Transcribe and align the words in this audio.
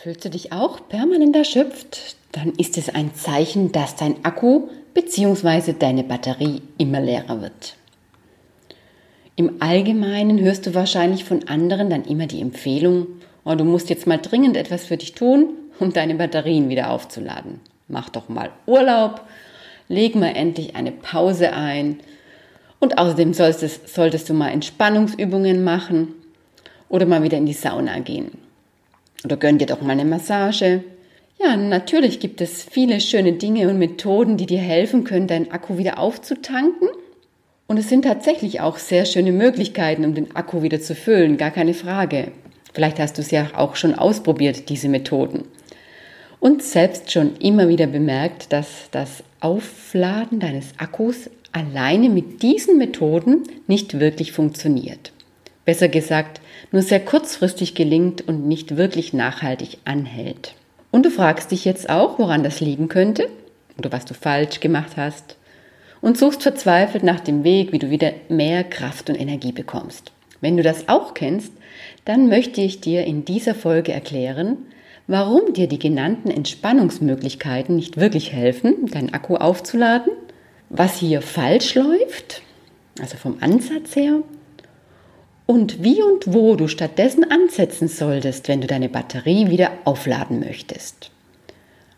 Fühlst 0.00 0.24
du 0.24 0.30
dich 0.30 0.52
auch 0.52 0.88
permanent 0.88 1.34
erschöpft? 1.34 2.14
Dann 2.30 2.52
ist 2.52 2.78
es 2.78 2.88
ein 2.88 3.16
Zeichen, 3.16 3.72
dass 3.72 3.96
dein 3.96 4.24
Akku 4.24 4.68
bzw. 4.94 5.74
deine 5.76 6.04
Batterie 6.04 6.62
immer 6.78 7.00
leerer 7.00 7.42
wird. 7.42 7.74
Im 9.34 9.60
Allgemeinen 9.60 10.38
hörst 10.38 10.66
du 10.66 10.74
wahrscheinlich 10.76 11.24
von 11.24 11.48
anderen 11.48 11.90
dann 11.90 12.04
immer 12.04 12.28
die 12.28 12.40
Empfehlung, 12.40 13.08
oh, 13.44 13.56
du 13.56 13.64
musst 13.64 13.90
jetzt 13.90 14.06
mal 14.06 14.18
dringend 14.18 14.56
etwas 14.56 14.84
für 14.84 14.96
dich 14.96 15.14
tun, 15.14 15.48
um 15.80 15.92
deine 15.92 16.14
Batterien 16.14 16.68
wieder 16.68 16.90
aufzuladen. 16.90 17.58
Mach 17.88 18.08
doch 18.08 18.28
mal 18.28 18.52
Urlaub, 18.66 19.22
leg 19.88 20.14
mal 20.14 20.36
endlich 20.36 20.76
eine 20.76 20.92
Pause 20.92 21.52
ein 21.52 21.98
und 22.78 22.98
außerdem 22.98 23.34
solltest, 23.34 23.92
solltest 23.92 24.28
du 24.28 24.34
mal 24.34 24.50
Entspannungsübungen 24.50 25.64
machen 25.64 26.14
oder 26.88 27.04
mal 27.04 27.24
wieder 27.24 27.38
in 27.38 27.46
die 27.46 27.52
Sauna 27.52 27.98
gehen. 27.98 28.47
Oder 29.24 29.36
gönn 29.36 29.58
dir 29.58 29.66
doch 29.66 29.80
mal 29.80 29.92
eine 29.92 30.04
Massage. 30.04 30.84
Ja, 31.40 31.56
natürlich 31.56 32.20
gibt 32.20 32.40
es 32.40 32.64
viele 32.64 33.00
schöne 33.00 33.32
Dinge 33.32 33.68
und 33.68 33.78
Methoden, 33.78 34.36
die 34.36 34.46
dir 34.46 34.58
helfen 34.58 35.04
können, 35.04 35.28
deinen 35.28 35.50
Akku 35.50 35.78
wieder 35.78 35.98
aufzutanken. 35.98 36.88
Und 37.66 37.78
es 37.78 37.88
sind 37.88 38.02
tatsächlich 38.02 38.60
auch 38.60 38.78
sehr 38.78 39.04
schöne 39.04 39.30
Möglichkeiten, 39.30 40.04
um 40.04 40.14
den 40.14 40.34
Akku 40.34 40.62
wieder 40.62 40.80
zu 40.80 40.94
füllen, 40.94 41.36
gar 41.36 41.50
keine 41.50 41.74
Frage. 41.74 42.32
Vielleicht 42.72 42.98
hast 42.98 43.18
du 43.18 43.22
es 43.22 43.30
ja 43.30 43.50
auch 43.54 43.76
schon 43.76 43.94
ausprobiert, 43.94 44.68
diese 44.68 44.88
Methoden. 44.88 45.44
Und 46.40 46.62
selbst 46.62 47.10
schon 47.10 47.36
immer 47.36 47.68
wieder 47.68 47.86
bemerkt, 47.86 48.52
dass 48.52 48.88
das 48.90 49.22
Aufladen 49.40 50.40
deines 50.40 50.72
Akkus 50.78 51.28
alleine 51.52 52.08
mit 52.08 52.42
diesen 52.42 52.78
Methoden 52.78 53.42
nicht 53.66 53.98
wirklich 53.98 54.32
funktioniert. 54.32 55.12
Besser 55.68 55.88
gesagt, 55.88 56.40
nur 56.72 56.80
sehr 56.80 56.98
kurzfristig 56.98 57.74
gelingt 57.74 58.26
und 58.26 58.48
nicht 58.48 58.78
wirklich 58.78 59.12
nachhaltig 59.12 59.76
anhält. 59.84 60.54
Und 60.90 61.04
du 61.04 61.10
fragst 61.10 61.50
dich 61.50 61.66
jetzt 61.66 61.90
auch, 61.90 62.18
woran 62.18 62.42
das 62.42 62.60
liegen 62.60 62.88
könnte 62.88 63.28
oder 63.76 63.92
was 63.92 64.06
du 64.06 64.14
falsch 64.14 64.60
gemacht 64.60 64.92
hast 64.96 65.36
und 66.00 66.16
suchst 66.16 66.42
verzweifelt 66.42 67.04
nach 67.04 67.20
dem 67.20 67.44
Weg, 67.44 67.70
wie 67.72 67.78
du 67.78 67.90
wieder 67.90 68.12
mehr 68.30 68.64
Kraft 68.64 69.10
und 69.10 69.20
Energie 69.20 69.52
bekommst. 69.52 70.10
Wenn 70.40 70.56
du 70.56 70.62
das 70.62 70.88
auch 70.88 71.12
kennst, 71.12 71.52
dann 72.06 72.30
möchte 72.30 72.62
ich 72.62 72.80
dir 72.80 73.04
in 73.04 73.26
dieser 73.26 73.54
Folge 73.54 73.92
erklären, 73.92 74.56
warum 75.06 75.52
dir 75.52 75.68
die 75.68 75.78
genannten 75.78 76.30
Entspannungsmöglichkeiten 76.30 77.76
nicht 77.76 77.98
wirklich 77.98 78.32
helfen, 78.32 78.86
deinen 78.86 79.12
Akku 79.12 79.36
aufzuladen, 79.36 80.14
was 80.70 80.96
hier 80.96 81.20
falsch 81.20 81.74
läuft, 81.74 82.40
also 82.98 83.18
vom 83.18 83.36
Ansatz 83.42 83.94
her, 83.96 84.22
und 85.50 85.82
wie 85.82 86.02
und 86.02 86.34
wo 86.34 86.56
du 86.56 86.68
stattdessen 86.68 87.24
ansetzen 87.30 87.88
solltest, 87.88 88.48
wenn 88.48 88.60
du 88.60 88.66
deine 88.66 88.90
Batterie 88.90 89.48
wieder 89.48 89.70
aufladen 89.86 90.40
möchtest. 90.40 91.10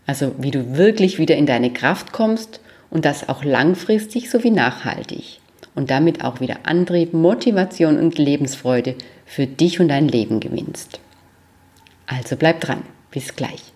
Also 0.06 0.36
wie 0.38 0.52
du 0.52 0.76
wirklich 0.76 1.18
wieder 1.18 1.34
in 1.34 1.46
deine 1.46 1.72
Kraft 1.72 2.12
kommst 2.12 2.60
und 2.90 3.04
das 3.04 3.28
auch 3.28 3.42
langfristig 3.42 4.30
sowie 4.30 4.52
nachhaltig 4.52 5.40
und 5.74 5.90
damit 5.90 6.22
auch 6.22 6.40
wieder 6.40 6.58
Antrieb, 6.62 7.12
Motivation 7.12 7.98
und 7.98 8.18
Lebensfreude 8.18 8.94
für 9.26 9.48
dich 9.48 9.80
und 9.80 9.88
dein 9.88 10.06
Leben 10.06 10.38
gewinnst. 10.38 11.00
Also 12.06 12.36
bleib 12.36 12.60
dran. 12.60 12.84
Bis 13.10 13.34
gleich. 13.34 13.72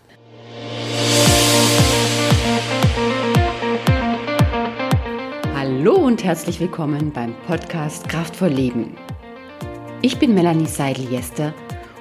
Hallo 5.52 5.97
und 5.97 6.22
herzlich 6.22 6.61
willkommen 6.61 7.11
beim 7.12 7.34
Podcast 7.48 8.08
Kraftvoll 8.08 8.50
Leben. 8.50 8.97
Ich 10.05 10.19
bin 10.19 10.35
Melanie 10.35 10.67
Seidel-Jester 10.67 11.55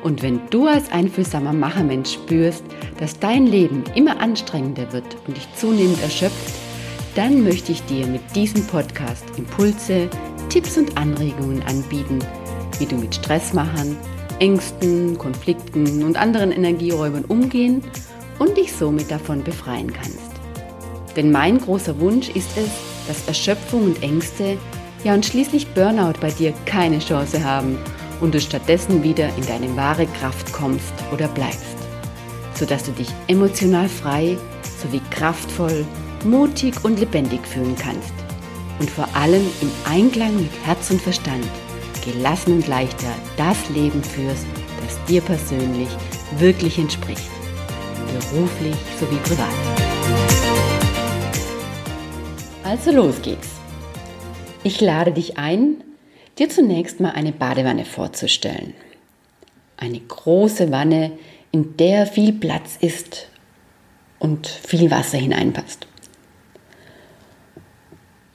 und 0.03 0.23
wenn 0.23 0.41
du 0.49 0.67
als 0.67 0.91
einfühlsamer 0.91 1.53
Machermensch 1.53 2.15
spürst, 2.15 2.65
dass 2.99 3.17
dein 3.17 3.47
Leben 3.47 3.85
immer 3.95 4.19
anstrengender 4.19 4.91
wird 4.91 5.05
und 5.25 5.37
dich 5.37 5.47
zunehmend 5.55 6.03
erschöpft, 6.03 6.53
dann 7.15 7.45
möchte 7.45 7.71
ich 7.71 7.81
dir 7.85 8.05
mit 8.05 8.19
diesem 8.35 8.67
Podcast 8.67 9.23
Impulse, 9.37 10.09
Tipps 10.49 10.77
und 10.77 10.97
Anregungen 10.97 11.63
anbieten, 11.63 12.19
wie 12.77 12.87
du 12.87 12.97
mit 12.97 13.15
Stressmachern, 13.15 13.95
Ängsten, 14.39 15.17
Konflikten 15.17 16.03
und 16.03 16.17
anderen 16.17 16.51
Energieräubern 16.51 17.23
umgehen 17.23 17.81
und 18.37 18.57
dich 18.57 18.73
somit 18.73 19.11
davon 19.11 19.45
befreien 19.45 19.93
kannst. 19.93 20.29
Denn 21.15 21.31
mein 21.31 21.57
großer 21.57 21.97
Wunsch 22.01 22.27
ist 22.27 22.57
es, 22.57 22.69
dass 23.07 23.25
Erschöpfung 23.29 23.85
und 23.85 24.03
Ängste 24.03 24.57
ja 25.03 25.13
und 25.13 25.25
schließlich 25.25 25.67
Burnout 25.73 26.19
bei 26.21 26.31
dir 26.31 26.53
keine 26.65 26.99
Chance 26.99 27.43
haben 27.43 27.77
und 28.21 28.33
du 28.33 28.39
stattdessen 28.39 29.03
wieder 29.03 29.29
in 29.37 29.45
deine 29.45 29.75
wahre 29.75 30.07
Kraft 30.07 30.51
kommst 30.53 30.93
oder 31.11 31.27
bleibst, 31.27 31.77
sodass 32.53 32.83
du 32.83 32.91
dich 32.91 33.09
emotional 33.27 33.89
frei 33.89 34.37
sowie 34.81 35.01
kraftvoll, 35.09 35.85
mutig 36.23 36.83
und 36.83 36.99
lebendig 36.99 37.45
fühlen 37.45 37.75
kannst 37.77 38.13
und 38.79 38.89
vor 38.89 39.07
allem 39.13 39.45
im 39.61 39.71
Einklang 39.89 40.35
mit 40.35 40.51
Herz 40.65 40.89
und 40.89 41.01
Verstand 41.01 41.45
gelassen 42.03 42.53
und 42.53 42.67
leichter 42.67 43.13
das 43.37 43.57
Leben 43.69 44.03
führst, 44.03 44.45
das 44.83 45.03
dir 45.05 45.21
persönlich 45.21 45.89
wirklich 46.37 46.77
entspricht, 46.77 47.29
beruflich 48.07 48.75
sowie 48.99 49.17
privat. 49.23 49.47
Also 52.63 52.91
los 52.91 53.21
geht's. 53.21 53.62
Ich 54.65 54.79
lade 54.79 55.11
dich 55.11 55.37
ein, 55.37 55.83
dir 56.39 56.49
zunächst 56.49 57.01
mal 57.01 57.11
eine 57.11 57.33
Badewanne 57.33 57.83
vorzustellen. 57.83 58.73
Eine 59.75 59.99
große 59.99 60.71
Wanne, 60.71 61.11
in 61.51 61.75
der 61.75 62.07
viel 62.07 62.31
Platz 62.31 62.77
ist 62.79 63.27
und 64.19 64.47
viel 64.47 64.89
Wasser 64.89 65.17
hineinpasst. 65.17 65.85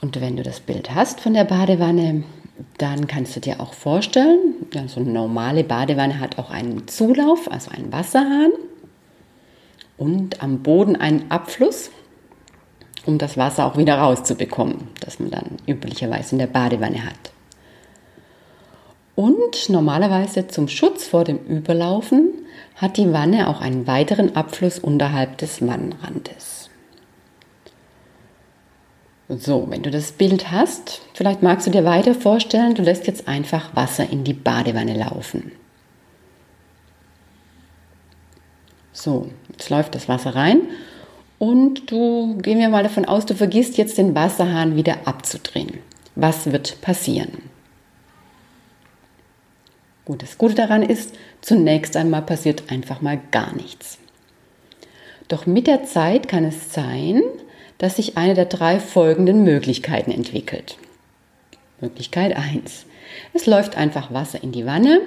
Und 0.01 0.21
wenn 0.21 0.37
du 0.37 0.43
das 0.43 0.59
Bild 0.59 0.93
hast 0.93 1.19
von 1.19 1.33
der 1.33 1.45
Badewanne, 1.45 2.23
dann 2.77 3.07
kannst 3.07 3.35
du 3.35 3.39
dir 3.39 3.59
auch 3.59 3.73
vorstellen, 3.73 4.67
so 4.87 4.99
eine 4.99 5.09
normale 5.09 5.63
Badewanne 5.63 6.19
hat 6.19 6.37
auch 6.37 6.51
einen 6.51 6.87
Zulauf, 6.87 7.51
also 7.51 7.71
einen 7.71 7.91
Wasserhahn 7.91 8.51
und 9.97 10.43
am 10.43 10.61
Boden 10.61 10.95
einen 10.95 11.31
Abfluss 11.31 11.89
um 13.05 13.17
das 13.17 13.37
Wasser 13.37 13.65
auch 13.65 13.77
wieder 13.77 13.97
rauszubekommen, 13.97 14.87
das 14.99 15.19
man 15.19 15.31
dann 15.31 15.57
üblicherweise 15.67 16.33
in 16.33 16.39
der 16.39 16.47
Badewanne 16.47 17.05
hat. 17.05 17.31
Und 19.15 19.69
normalerweise 19.69 20.47
zum 20.47 20.67
Schutz 20.67 21.05
vor 21.05 21.25
dem 21.25 21.39
Überlaufen 21.39 22.29
hat 22.75 22.95
die 22.95 23.11
Wanne 23.11 23.49
auch 23.49 23.59
einen 23.59 23.85
weiteren 23.85 24.35
Abfluss 24.35 24.79
unterhalb 24.79 25.37
des 25.37 25.65
Wannenrandes. 25.65 26.69
So, 29.27 29.67
wenn 29.69 29.83
du 29.83 29.91
das 29.91 30.13
Bild 30.13 30.51
hast, 30.51 31.01
vielleicht 31.13 31.43
magst 31.43 31.67
du 31.67 31.71
dir 31.71 31.85
weiter 31.85 32.15
vorstellen, 32.15 32.73
du 32.75 32.81
lässt 32.81 33.05
jetzt 33.05 33.27
einfach 33.27 33.75
Wasser 33.75 34.09
in 34.09 34.23
die 34.23 34.33
Badewanne 34.33 34.97
laufen. 34.97 35.51
So, 38.91 39.29
jetzt 39.51 39.69
läuft 39.69 39.95
das 39.95 40.07
Wasser 40.07 40.35
rein 40.35 40.61
und 41.39 41.89
du, 41.89 42.37
gehen 42.37 42.59
wir 42.59 42.69
mal 42.69 42.83
davon 42.83 43.05
aus, 43.05 43.25
du 43.25 43.33
vergisst 43.33 43.77
jetzt 43.77 43.97
den 43.97 44.13
Wasserhahn 44.13 44.75
wieder 44.75 45.07
abzudrehen. 45.07 45.79
Was 46.15 46.51
wird 46.51 46.81
passieren? 46.81 47.49
Gut, 50.05 50.21
das 50.21 50.37
Gute 50.37 50.55
daran 50.55 50.83
ist, 50.83 51.15
zunächst 51.41 51.95
einmal 51.95 52.23
passiert 52.23 52.63
einfach 52.69 53.01
mal 53.01 53.19
gar 53.31 53.55
nichts. 53.55 53.97
Doch 55.29 55.45
mit 55.45 55.67
der 55.67 55.85
Zeit 55.85 56.27
kann 56.27 56.43
es 56.43 56.73
sein, 56.73 57.21
dass 57.77 57.95
sich 57.95 58.17
eine 58.17 58.33
der 58.33 58.45
drei 58.45 58.79
folgenden 58.79 59.43
Möglichkeiten 59.43 60.11
entwickelt. 60.11 60.77
Möglichkeit 61.79 62.35
1. 62.35 62.85
Es 63.33 63.45
läuft 63.45 63.77
einfach 63.77 64.11
Wasser 64.13 64.43
in 64.43 64.51
die 64.51 64.65
Wanne 64.65 64.99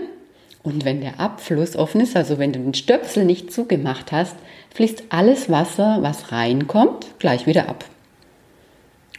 und 0.62 0.84
wenn 0.84 1.00
der 1.00 1.19
Abfluss 1.19 1.77
offen 1.77 2.00
ist, 2.00 2.17
also 2.17 2.39
wenn 2.39 2.53
du 2.53 2.61
den 2.61 2.75
Stöpsel 2.75 3.25
nicht 3.25 3.53
zugemacht 3.53 4.12
hast, 4.12 4.37
fließt 4.75 5.04
alles 5.09 5.51
Wasser, 5.51 5.98
was 6.01 6.31
reinkommt, 6.31 7.07
gleich 7.19 7.47
wieder 7.47 7.69
ab. 7.69 7.84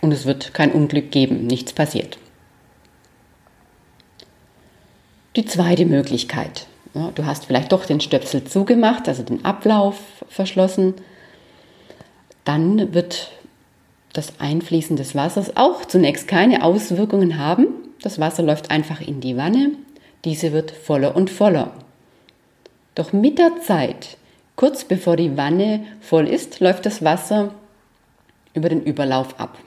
Und 0.02 0.12
es 0.12 0.26
wird 0.26 0.54
kein 0.54 0.72
Unglück 0.72 1.12
geben, 1.12 1.46
nichts 1.46 1.74
passiert. 1.74 2.18
Die 5.36 5.46
zweite 5.46 5.86
Möglichkeit. 5.86 6.68
Ja, 6.94 7.12
du 7.14 7.26
hast 7.26 7.46
vielleicht 7.46 7.72
doch 7.72 7.86
den 7.86 8.00
Stöpsel 8.00 8.44
zugemacht, 8.44 9.08
also 9.08 9.24
den 9.24 9.44
Ablauf 9.44 10.00
verschlossen. 10.30 10.94
Dann 12.46 12.94
wird 12.94 13.32
das 14.14 14.40
Einfließen 14.40 14.96
des 14.96 15.16
Wassers 15.16 15.58
auch 15.58 15.86
zunächst 15.86 16.28
keine 16.28 16.64
Auswirkungen 16.64 17.40
haben. 17.40 17.68
Das 18.02 18.20
Wasser 18.20 18.44
läuft 18.44 18.70
einfach 18.70 19.02
in 19.02 19.22
die 19.22 19.38
Wanne 19.38 19.72
diese 20.26 20.54
wird 20.54 20.72
voller 20.72 21.16
und 21.16 21.30
voller. 21.30 21.72
Doch 22.96 23.12
mit 23.12 23.40
der 23.40 23.62
Zeit, 23.62 24.18
kurz 24.56 24.86
bevor 24.86 25.18
die 25.18 25.36
Wanne 25.36 25.86
voll 26.02 26.28
ist, 26.28 26.60
läuft 26.60 26.86
das 26.86 27.04
Wasser 27.04 27.54
über 28.54 28.70
den 28.70 28.84
Überlauf 28.84 29.40
ab. 29.40 29.58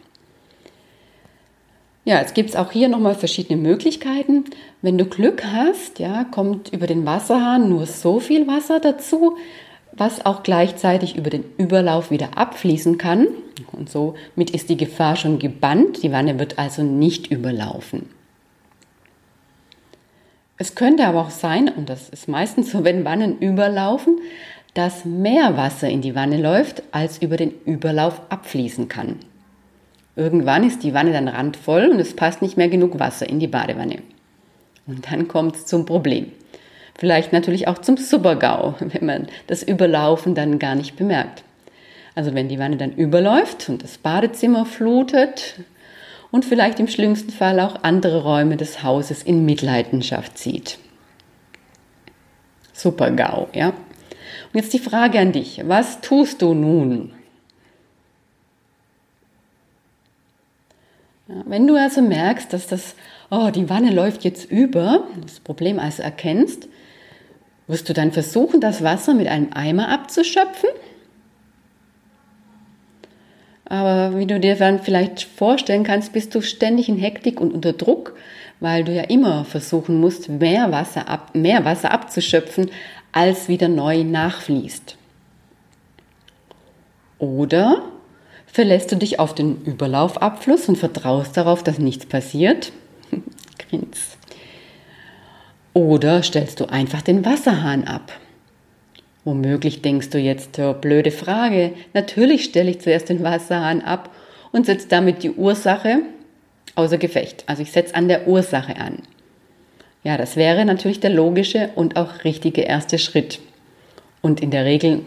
Ja, 2.04 2.20
jetzt 2.20 2.36
gibt 2.36 2.50
es 2.50 2.56
auch 2.56 2.70
hier 2.70 2.88
nochmal 2.88 3.16
verschiedene 3.16 3.60
Möglichkeiten. 3.60 4.44
Wenn 4.80 4.96
du 4.96 5.06
Glück 5.06 5.44
hast, 5.44 5.98
ja, 5.98 6.22
kommt 6.22 6.72
über 6.72 6.86
den 6.86 7.04
Wasserhahn 7.04 7.68
nur 7.68 7.86
so 7.86 8.20
viel 8.20 8.46
Wasser 8.46 8.78
dazu, 8.78 9.36
was 9.90 10.24
auch 10.24 10.44
gleichzeitig 10.44 11.16
über 11.16 11.30
den 11.30 11.44
Überlauf 11.58 12.12
wieder 12.12 12.38
abfließen 12.38 12.96
kann. 12.96 13.26
Und 13.72 13.90
somit 13.90 14.50
ist 14.50 14.68
die 14.68 14.76
Gefahr 14.76 15.16
schon 15.16 15.40
gebannt. 15.40 16.04
Die 16.04 16.12
Wanne 16.12 16.38
wird 16.38 16.60
also 16.60 16.84
nicht 16.84 17.32
überlaufen. 17.32 18.08
Es 20.58 20.74
könnte 20.74 21.06
aber 21.06 21.20
auch 21.20 21.30
sein, 21.30 21.68
und 21.68 21.88
das 21.88 22.08
ist 22.08 22.28
meistens 22.28 22.72
so, 22.72 22.84
wenn 22.84 23.04
Wannen 23.04 23.38
überlaufen, 23.38 24.18
dass 24.74 25.04
mehr 25.04 25.56
Wasser 25.56 25.88
in 25.88 26.02
die 26.02 26.14
Wanne 26.14 26.40
läuft, 26.40 26.82
als 26.92 27.18
über 27.18 27.36
den 27.36 27.52
Überlauf 27.64 28.20
abfließen 28.28 28.88
kann. 28.88 29.16
Irgendwann 30.16 30.66
ist 30.66 30.82
die 30.82 30.94
Wanne 30.94 31.12
dann 31.12 31.28
randvoll 31.28 31.88
und 31.88 32.00
es 32.00 32.16
passt 32.16 32.40
nicht 32.40 32.56
mehr 32.56 32.68
genug 32.68 32.98
Wasser 32.98 33.28
in 33.28 33.38
die 33.38 33.48
Badewanne. 33.48 33.98
Und 34.86 35.10
dann 35.10 35.28
kommt 35.28 35.56
es 35.56 35.66
zum 35.66 35.84
Problem. 35.84 36.32
Vielleicht 36.98 37.32
natürlich 37.32 37.68
auch 37.68 37.78
zum 37.78 37.98
Supergau, 37.98 38.74
wenn 38.80 39.04
man 39.04 39.28
das 39.46 39.62
Überlaufen 39.62 40.34
dann 40.34 40.58
gar 40.58 40.74
nicht 40.74 40.96
bemerkt. 40.96 41.42
Also 42.14 42.34
wenn 42.34 42.48
die 42.48 42.58
Wanne 42.58 42.78
dann 42.78 42.92
überläuft 42.92 43.68
und 43.68 43.82
das 43.82 43.98
Badezimmer 43.98 44.64
flutet 44.64 45.56
und 46.30 46.44
vielleicht 46.44 46.80
im 46.80 46.88
schlimmsten 46.88 47.30
Fall 47.30 47.60
auch 47.60 47.82
andere 47.82 48.22
Räume 48.22 48.56
des 48.56 48.82
Hauses 48.82 49.22
in 49.22 49.44
Mitleidenschaft 49.44 50.38
zieht. 50.38 50.78
Supergau, 52.72 53.48
ja. 53.52 53.68
Und 53.68 54.54
jetzt 54.54 54.72
die 54.72 54.78
Frage 54.78 55.18
an 55.18 55.32
dich. 55.32 55.62
Was 55.66 56.00
tust 56.00 56.42
du 56.42 56.54
nun? 56.54 57.12
Wenn 61.26 61.66
du 61.66 61.74
also 61.74 62.02
merkst, 62.02 62.52
dass 62.52 62.68
das, 62.68 62.94
oh, 63.30 63.50
die 63.50 63.68
Wanne 63.68 63.90
läuft 63.90 64.22
jetzt 64.22 64.50
über, 64.50 65.08
das 65.20 65.40
Problem 65.40 65.80
also 65.80 66.02
erkennst, 66.02 66.68
wirst 67.66 67.88
du 67.88 67.94
dann 67.94 68.12
versuchen, 68.12 68.60
das 68.60 68.84
Wasser 68.84 69.14
mit 69.14 69.26
einem 69.26 69.52
Eimer 69.52 69.88
abzuschöpfen? 69.88 70.70
Aber 73.68 74.16
wie 74.16 74.26
du 74.26 74.38
dir 74.38 74.54
dann 74.54 74.78
vielleicht 74.78 75.22
vorstellen 75.22 75.82
kannst, 75.82 76.12
bist 76.12 76.34
du 76.34 76.40
ständig 76.40 76.88
in 76.88 76.98
Hektik 76.98 77.40
und 77.40 77.52
unter 77.52 77.72
Druck, 77.72 78.14
weil 78.60 78.84
du 78.84 78.92
ja 78.92 79.02
immer 79.02 79.44
versuchen 79.44 80.00
musst, 80.00 80.28
mehr 80.28 80.70
Wasser, 80.70 81.08
ab, 81.08 81.30
mehr 81.34 81.64
Wasser 81.64 81.90
abzuschöpfen, 81.90 82.70
als 83.12 83.48
wieder 83.48 83.68
neu 83.68 84.04
nachfließt. 84.04 84.96
Oder 87.18 87.82
verlässt 88.46 88.92
du 88.92 88.96
dich 88.96 89.18
auf 89.18 89.34
den 89.34 89.62
Überlaufabfluss 89.64 90.68
und 90.68 90.76
vertraust 90.76 91.36
darauf, 91.36 91.64
dass 91.64 91.78
nichts 91.78 92.06
passiert? 92.06 92.72
Grins. 93.58 94.16
Oder 95.72 96.22
stellst 96.22 96.60
du 96.60 96.66
einfach 96.66 97.02
den 97.02 97.24
Wasserhahn 97.24 97.84
ab? 97.84 98.12
Womöglich 99.26 99.82
denkst 99.82 100.10
du 100.10 100.18
jetzt, 100.18 100.56
oh, 100.60 100.72
blöde 100.72 101.10
Frage. 101.10 101.72
Natürlich 101.94 102.44
stelle 102.44 102.70
ich 102.70 102.80
zuerst 102.80 103.08
den 103.08 103.24
Wasserhahn 103.24 103.82
ab 103.82 104.14
und 104.52 104.66
setze 104.66 104.86
damit 104.86 105.24
die 105.24 105.32
Ursache 105.32 105.98
außer 106.76 106.96
Gefecht. 106.96 107.42
Also 107.48 107.62
ich 107.62 107.72
setze 107.72 107.96
an 107.96 108.06
der 108.06 108.28
Ursache 108.28 108.76
an. 108.76 108.98
Ja, 110.04 110.16
das 110.16 110.36
wäre 110.36 110.64
natürlich 110.64 111.00
der 111.00 111.10
logische 111.10 111.70
und 111.74 111.96
auch 111.96 112.22
richtige 112.22 112.60
erste 112.60 113.00
Schritt. 113.00 113.40
Und 114.22 114.40
in 114.40 114.52
der 114.52 114.64
Regel 114.64 115.00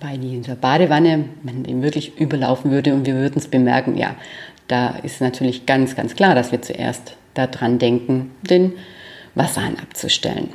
bei 0.00 0.16
dieser 0.16 0.56
Badewanne, 0.56 1.26
wenn 1.44 1.62
die 1.62 1.80
wirklich 1.82 2.18
überlaufen 2.18 2.72
würde 2.72 2.94
und 2.94 3.06
wir 3.06 3.14
würden 3.14 3.38
es 3.38 3.46
bemerken, 3.46 3.96
ja, 3.96 4.16
da 4.66 4.96
ist 5.04 5.20
natürlich 5.20 5.66
ganz, 5.66 5.94
ganz 5.94 6.16
klar, 6.16 6.34
dass 6.34 6.50
wir 6.50 6.62
zuerst 6.62 7.14
daran 7.34 7.78
denken, 7.78 8.32
den 8.42 8.72
Wasserhahn 9.36 9.78
abzustellen. 9.78 10.48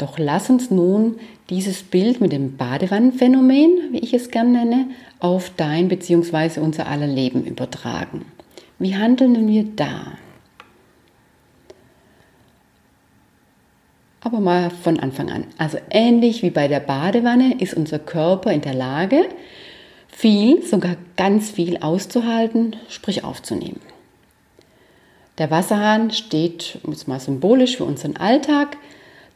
Doch 0.00 0.18
lass 0.18 0.48
uns 0.48 0.70
nun 0.70 1.16
dieses 1.50 1.82
Bild 1.82 2.22
mit 2.22 2.32
dem 2.32 2.56
Badewannenphänomen, 2.56 3.92
wie 3.92 3.98
ich 3.98 4.14
es 4.14 4.30
gern 4.30 4.50
nenne, 4.52 4.88
auf 5.18 5.52
dein 5.58 5.88
bzw. 5.88 6.60
unser 6.60 6.86
aller 6.86 7.06
Leben 7.06 7.44
übertragen. 7.44 8.24
Wie 8.78 8.96
handeln 8.96 9.46
wir 9.46 9.64
da? 9.76 10.12
Aber 14.22 14.40
mal 14.40 14.70
von 14.70 14.98
Anfang 14.98 15.30
an. 15.30 15.44
Also 15.58 15.76
ähnlich 15.90 16.42
wie 16.42 16.50
bei 16.50 16.66
der 16.66 16.80
Badewanne 16.80 17.60
ist 17.60 17.74
unser 17.74 17.98
Körper 17.98 18.52
in 18.52 18.62
der 18.62 18.74
Lage, 18.74 19.28
viel, 20.08 20.62
sogar 20.62 20.96
ganz 21.18 21.50
viel 21.50 21.76
auszuhalten, 21.76 22.76
sprich 22.88 23.22
aufzunehmen. 23.22 23.80
Der 25.36 25.50
Wasserhahn 25.50 26.10
steht 26.10 26.78
jetzt 26.88 27.06
mal 27.06 27.20
symbolisch 27.20 27.76
für 27.76 27.84
unseren 27.84 28.16
Alltag, 28.16 28.78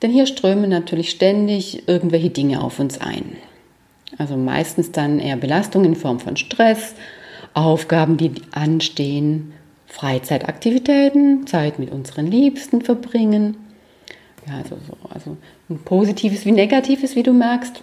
denn 0.04 0.12
hier 0.12 0.26
strömen 0.26 0.70
natürlich 0.70 1.10
ständig 1.10 1.88
irgendwelche 1.88 2.30
Dinge 2.30 2.62
auf 2.62 2.78
uns 2.78 3.00
ein. 3.00 3.36
Also 4.18 4.36
meistens 4.36 4.92
dann 4.92 5.18
eher 5.18 5.36
Belastungen 5.36 5.94
in 5.94 5.96
Form 5.96 6.20
von 6.20 6.36
Stress, 6.36 6.94
Aufgaben, 7.54 8.16
die 8.16 8.30
anstehen, 8.52 9.52
Freizeitaktivitäten, 9.86 11.48
Zeit 11.48 11.80
mit 11.80 11.90
unseren 11.90 12.28
Liebsten 12.28 12.82
verbringen 12.82 13.56
ja, 14.46 14.58
also, 14.58 14.76
so, 14.86 14.96
also 15.08 15.36
ein 15.70 15.78
positives 15.84 16.44
wie 16.44 16.52
negatives, 16.52 17.16
wie 17.16 17.22
du 17.22 17.32
merkst. 17.32 17.80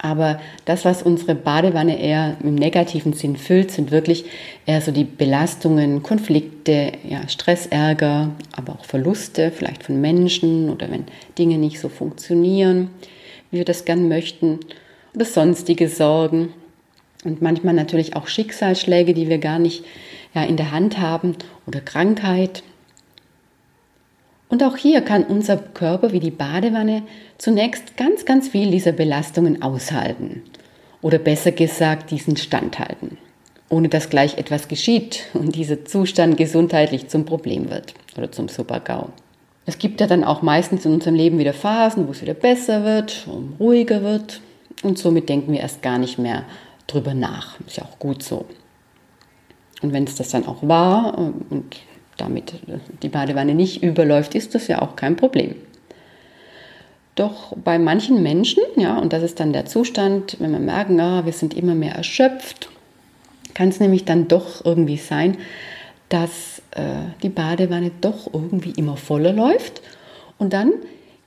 Aber 0.00 0.40
das, 0.64 0.84
was 0.84 1.02
unsere 1.02 1.34
Badewanne 1.34 2.00
eher 2.00 2.36
im 2.42 2.54
negativen 2.54 3.14
Sinn 3.14 3.36
füllt, 3.36 3.72
sind 3.72 3.90
wirklich 3.90 4.26
eher 4.64 4.80
so 4.80 4.92
die 4.92 5.02
Belastungen, 5.04 6.04
Konflikte, 6.04 6.92
ja, 7.08 7.28
Stress, 7.28 7.66
Ärger, 7.66 8.30
aber 8.52 8.74
auch 8.74 8.84
Verluste, 8.84 9.50
vielleicht 9.50 9.82
von 9.82 10.00
Menschen 10.00 10.70
oder 10.70 10.88
wenn 10.88 11.04
Dinge 11.36 11.58
nicht 11.58 11.80
so 11.80 11.88
funktionieren, 11.88 12.90
wie 13.50 13.58
wir 13.58 13.64
das 13.64 13.84
gern 13.84 14.06
möchten, 14.08 14.60
oder 15.14 15.24
sonstige 15.24 15.88
Sorgen. 15.88 16.52
Und 17.24 17.42
manchmal 17.42 17.74
natürlich 17.74 18.14
auch 18.14 18.28
Schicksalsschläge, 18.28 19.14
die 19.14 19.28
wir 19.28 19.38
gar 19.38 19.58
nicht 19.58 19.84
ja, 20.32 20.44
in 20.44 20.56
der 20.56 20.70
Hand 20.70 21.00
haben 21.00 21.34
oder 21.66 21.80
Krankheit. 21.80 22.62
Und 24.48 24.62
auch 24.62 24.76
hier 24.76 25.02
kann 25.02 25.24
unser 25.24 25.56
Körper 25.56 26.12
wie 26.12 26.20
die 26.20 26.30
Badewanne 26.30 27.02
zunächst 27.36 27.96
ganz, 27.96 28.24
ganz 28.24 28.48
viel 28.48 28.70
dieser 28.70 28.92
Belastungen 28.92 29.62
aushalten. 29.62 30.42
Oder 31.02 31.18
besser 31.18 31.52
gesagt, 31.52 32.10
diesen 32.10 32.36
standhalten. 32.36 33.18
Ohne 33.68 33.88
dass 33.88 34.08
gleich 34.08 34.38
etwas 34.38 34.68
geschieht 34.68 35.26
und 35.34 35.54
dieser 35.54 35.84
Zustand 35.84 36.38
gesundheitlich 36.38 37.08
zum 37.08 37.26
Problem 37.26 37.70
wird 37.70 37.94
oder 38.16 38.32
zum 38.32 38.48
Supergau. 38.48 39.10
Es 39.66 39.78
gibt 39.78 40.00
ja 40.00 40.06
dann 40.06 40.24
auch 40.24 40.40
meistens 40.40 40.86
in 40.86 40.94
unserem 40.94 41.14
Leben 41.14 41.38
wieder 41.38 41.52
Phasen, 41.52 42.08
wo 42.08 42.12
es 42.12 42.22
wieder 42.22 42.32
besser 42.32 42.84
wird, 42.84 43.28
ruhiger 43.60 44.02
wird. 44.02 44.40
Und 44.82 44.96
somit 44.96 45.28
denken 45.28 45.52
wir 45.52 45.60
erst 45.60 45.82
gar 45.82 45.98
nicht 45.98 46.18
mehr 46.18 46.44
drüber 46.86 47.12
nach. 47.12 47.60
Ist 47.66 47.76
ja 47.76 47.84
auch 47.84 47.98
gut 47.98 48.22
so. 48.22 48.46
Und 49.82 49.92
wenn 49.92 50.04
es 50.04 50.14
das 50.14 50.30
dann 50.30 50.46
auch 50.46 50.66
war 50.66 51.18
und 51.18 51.76
damit 52.18 52.54
die 53.02 53.08
Badewanne 53.08 53.54
nicht 53.54 53.82
überläuft, 53.82 54.34
ist 54.34 54.54
das 54.54 54.68
ja 54.68 54.82
auch 54.82 54.96
kein 54.96 55.16
Problem. 55.16 55.54
Doch 57.14 57.56
bei 57.56 57.78
manchen 57.78 58.22
Menschen, 58.22 58.62
ja, 58.76 58.98
und 58.98 59.12
das 59.12 59.22
ist 59.22 59.40
dann 59.40 59.52
der 59.52 59.66
Zustand, 59.66 60.36
wenn 60.38 60.52
wir 60.52 60.60
merken, 60.60 61.00
ah, 61.00 61.24
wir 61.24 61.32
sind 61.32 61.54
immer 61.54 61.74
mehr 61.74 61.94
erschöpft, 61.94 62.68
kann 63.54 63.70
es 63.70 63.80
nämlich 63.80 64.04
dann 64.04 64.28
doch 64.28 64.64
irgendwie 64.64 64.98
sein, 64.98 65.38
dass 66.10 66.62
äh, 66.72 66.82
die 67.22 67.28
Badewanne 67.28 67.90
doch 68.00 68.32
irgendwie 68.32 68.70
immer 68.70 68.96
voller 68.96 69.32
läuft. 69.32 69.82
Und 70.38 70.52
dann 70.52 70.72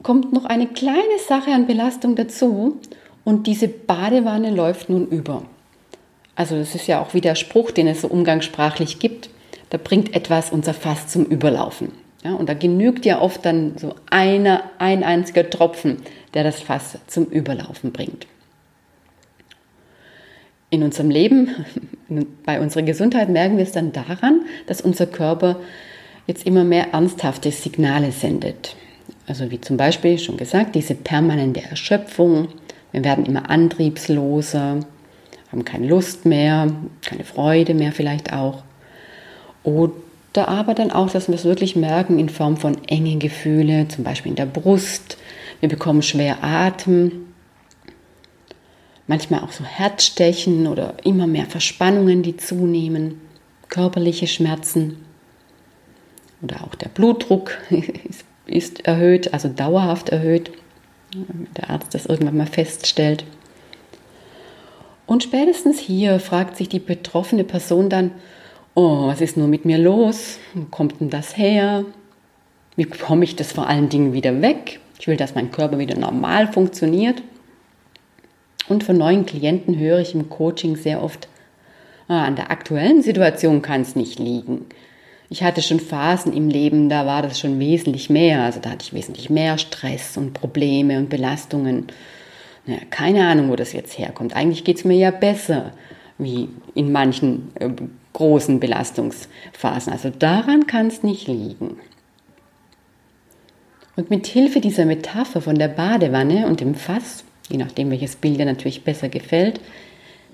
kommt 0.01 0.31
noch 0.31 0.45
eine 0.45 0.67
kleine 0.67 1.19
Sache 1.27 1.51
an 1.51 1.67
Belastung 1.67 2.15
dazu 2.15 2.79
und 3.25 3.47
diese 3.47 3.67
Badewanne 3.67 4.49
läuft 4.49 4.89
nun 4.89 5.07
über. 5.07 5.43
Also 6.35 6.57
das 6.57 6.73
ist 6.73 6.87
ja 6.87 7.01
auch 7.01 7.13
wie 7.13 7.21
der 7.21 7.35
Spruch, 7.35 7.71
den 7.71 7.87
es 7.87 8.01
so 8.01 8.07
umgangssprachlich 8.07 8.99
gibt 8.99 9.29
da 9.71 9.77
bringt 9.77 10.13
etwas 10.13 10.51
unser 10.51 10.73
Fass 10.73 11.07
zum 11.07 11.25
Überlaufen. 11.25 11.93
Ja, 12.23 12.33
und 12.33 12.49
da 12.49 12.53
genügt 12.53 13.05
ja 13.05 13.19
oft 13.19 13.45
dann 13.45 13.77
so 13.77 13.95
einer, 14.09 14.63
ein 14.77 15.03
einziger 15.03 15.49
Tropfen, 15.49 15.97
der 16.33 16.43
das 16.43 16.59
Fass 16.59 16.99
zum 17.07 17.25
Überlaufen 17.25 17.91
bringt. 17.91 18.27
In 20.69 20.83
unserem 20.83 21.09
Leben, 21.09 21.55
bei 22.45 22.59
unserer 22.59 22.83
Gesundheit 22.83 23.29
merken 23.29 23.57
wir 23.57 23.63
es 23.63 23.71
dann 23.71 23.93
daran, 23.93 24.41
dass 24.67 24.81
unser 24.81 25.07
Körper 25.07 25.57
jetzt 26.27 26.45
immer 26.45 26.65
mehr 26.65 26.93
ernsthafte 26.93 27.49
Signale 27.51 28.11
sendet. 28.11 28.75
Also 29.25 29.51
wie 29.51 29.61
zum 29.61 29.77
Beispiel 29.77 30.19
schon 30.19 30.35
gesagt, 30.35 30.75
diese 30.75 30.95
permanente 30.95 31.63
Erschöpfung. 31.63 32.49
Wir 32.91 33.05
werden 33.05 33.25
immer 33.25 33.49
antriebsloser, 33.49 34.81
haben 35.49 35.65
keine 35.65 35.87
Lust 35.87 36.25
mehr, 36.25 36.67
keine 37.01 37.23
Freude 37.23 37.73
mehr 37.73 37.93
vielleicht 37.93 38.33
auch. 38.33 38.63
Oder 39.63 40.47
aber 40.47 40.73
dann 40.73 40.91
auch, 40.91 41.09
dass 41.09 41.27
wir 41.27 41.35
es 41.35 41.45
wirklich 41.45 41.75
merken 41.75 42.19
in 42.19 42.29
Form 42.29 42.57
von 42.57 42.77
engen 42.87 43.19
Gefühle, 43.19 43.87
zum 43.87 44.03
Beispiel 44.03 44.31
in 44.31 44.35
der 44.35 44.45
Brust. 44.45 45.17
Wir 45.59 45.69
bekommen 45.69 46.01
schwer 46.01 46.43
Atem. 46.43 47.27
Manchmal 49.07 49.41
auch 49.41 49.51
so 49.51 49.63
Herzstechen 49.63 50.67
oder 50.67 50.95
immer 51.03 51.27
mehr 51.27 51.45
Verspannungen, 51.45 52.23
die 52.23 52.37
zunehmen. 52.37 53.21
Körperliche 53.69 54.27
Schmerzen. 54.27 54.97
Oder 56.41 56.63
auch 56.63 56.75
der 56.75 56.89
Blutdruck 56.89 57.57
ist 58.45 58.85
erhöht, 58.85 59.33
also 59.33 59.49
dauerhaft 59.49 60.09
erhöht. 60.09 60.51
wenn 61.13 61.47
der 61.57 61.69
Arzt 61.69 61.93
das 61.93 62.05
irgendwann 62.05 62.37
mal 62.37 62.47
feststellt. 62.47 63.25
Und 65.05 65.23
spätestens 65.23 65.77
hier 65.77 66.19
fragt 66.19 66.55
sich 66.55 66.69
die 66.69 66.79
betroffene 66.79 67.43
Person 67.43 67.89
dann, 67.89 68.11
oh, 68.75 69.07
was 69.07 69.21
ist 69.21 69.37
nur 69.37 69.47
mit 69.47 69.65
mir 69.65 69.77
los? 69.77 70.39
Wo 70.53 70.65
kommt 70.65 70.99
denn 70.99 71.09
das 71.09 71.37
her? 71.37 71.85
Wie 72.75 72.85
bekomme 72.85 73.23
ich 73.23 73.35
das 73.35 73.51
vor 73.51 73.67
allen 73.67 73.89
Dingen 73.89 74.13
wieder 74.13 74.41
weg? 74.41 74.79
Ich 74.99 75.07
will, 75.07 75.17
dass 75.17 75.35
mein 75.35 75.51
Körper 75.51 75.79
wieder 75.79 75.97
normal 75.97 76.51
funktioniert. 76.51 77.21
Und 78.69 78.83
von 78.83 78.97
neuen 78.97 79.25
Klienten 79.25 79.77
höre 79.77 79.99
ich 79.99 80.15
im 80.15 80.29
Coaching 80.29 80.75
sehr 80.75 81.03
oft, 81.03 81.27
ah, 82.07 82.23
an 82.23 82.35
der 82.35 82.51
aktuellen 82.51 83.01
Situation 83.01 83.61
kann 83.61 83.81
es 83.81 83.95
nicht 83.95 84.19
liegen. 84.19 84.65
Ich 85.29 85.43
hatte 85.43 85.61
schon 85.61 85.79
Phasen 85.79 86.33
im 86.33 86.49
Leben, 86.49 86.89
da 86.89 87.05
war 87.05 87.21
das 87.21 87.39
schon 87.39 87.59
wesentlich 87.59 88.09
mehr. 88.09 88.43
Also 88.43 88.59
da 88.59 88.71
hatte 88.71 88.85
ich 88.85 88.93
wesentlich 88.93 89.29
mehr 89.29 89.57
Stress 89.57 90.17
und 90.17 90.33
Probleme 90.33 90.97
und 90.97 91.09
Belastungen. 91.09 91.87
Naja, 92.65 92.81
keine 92.89 93.27
Ahnung, 93.27 93.49
wo 93.49 93.55
das 93.55 93.73
jetzt 93.73 93.97
herkommt. 93.97 94.35
Eigentlich 94.35 94.63
geht 94.63 94.77
es 94.77 94.85
mir 94.85 94.97
ja 94.97 95.11
besser, 95.11 95.71
wie 96.17 96.49
in 96.75 96.91
manchen 96.91 97.51
äh, 97.59 97.69
großen 98.13 98.59
Belastungsphasen. 98.59 99.91
Also 99.91 100.09
daran 100.09 100.67
kann 100.67 100.87
es 100.87 101.03
nicht 101.03 101.27
liegen. 101.27 101.77
Und 103.95 104.09
mit 104.09 104.27
Hilfe 104.27 104.61
dieser 104.61 104.85
Metapher 104.85 105.41
von 105.41 105.55
der 105.55 105.67
Badewanne 105.67 106.47
und 106.47 106.59
dem 106.59 106.75
Fass, 106.75 107.23
je 107.49 107.57
nachdem 107.57 107.91
welches 107.91 108.15
Bild 108.15 108.39
dir 108.39 108.45
natürlich 108.45 108.83
besser 108.83 109.09
gefällt, 109.09 109.59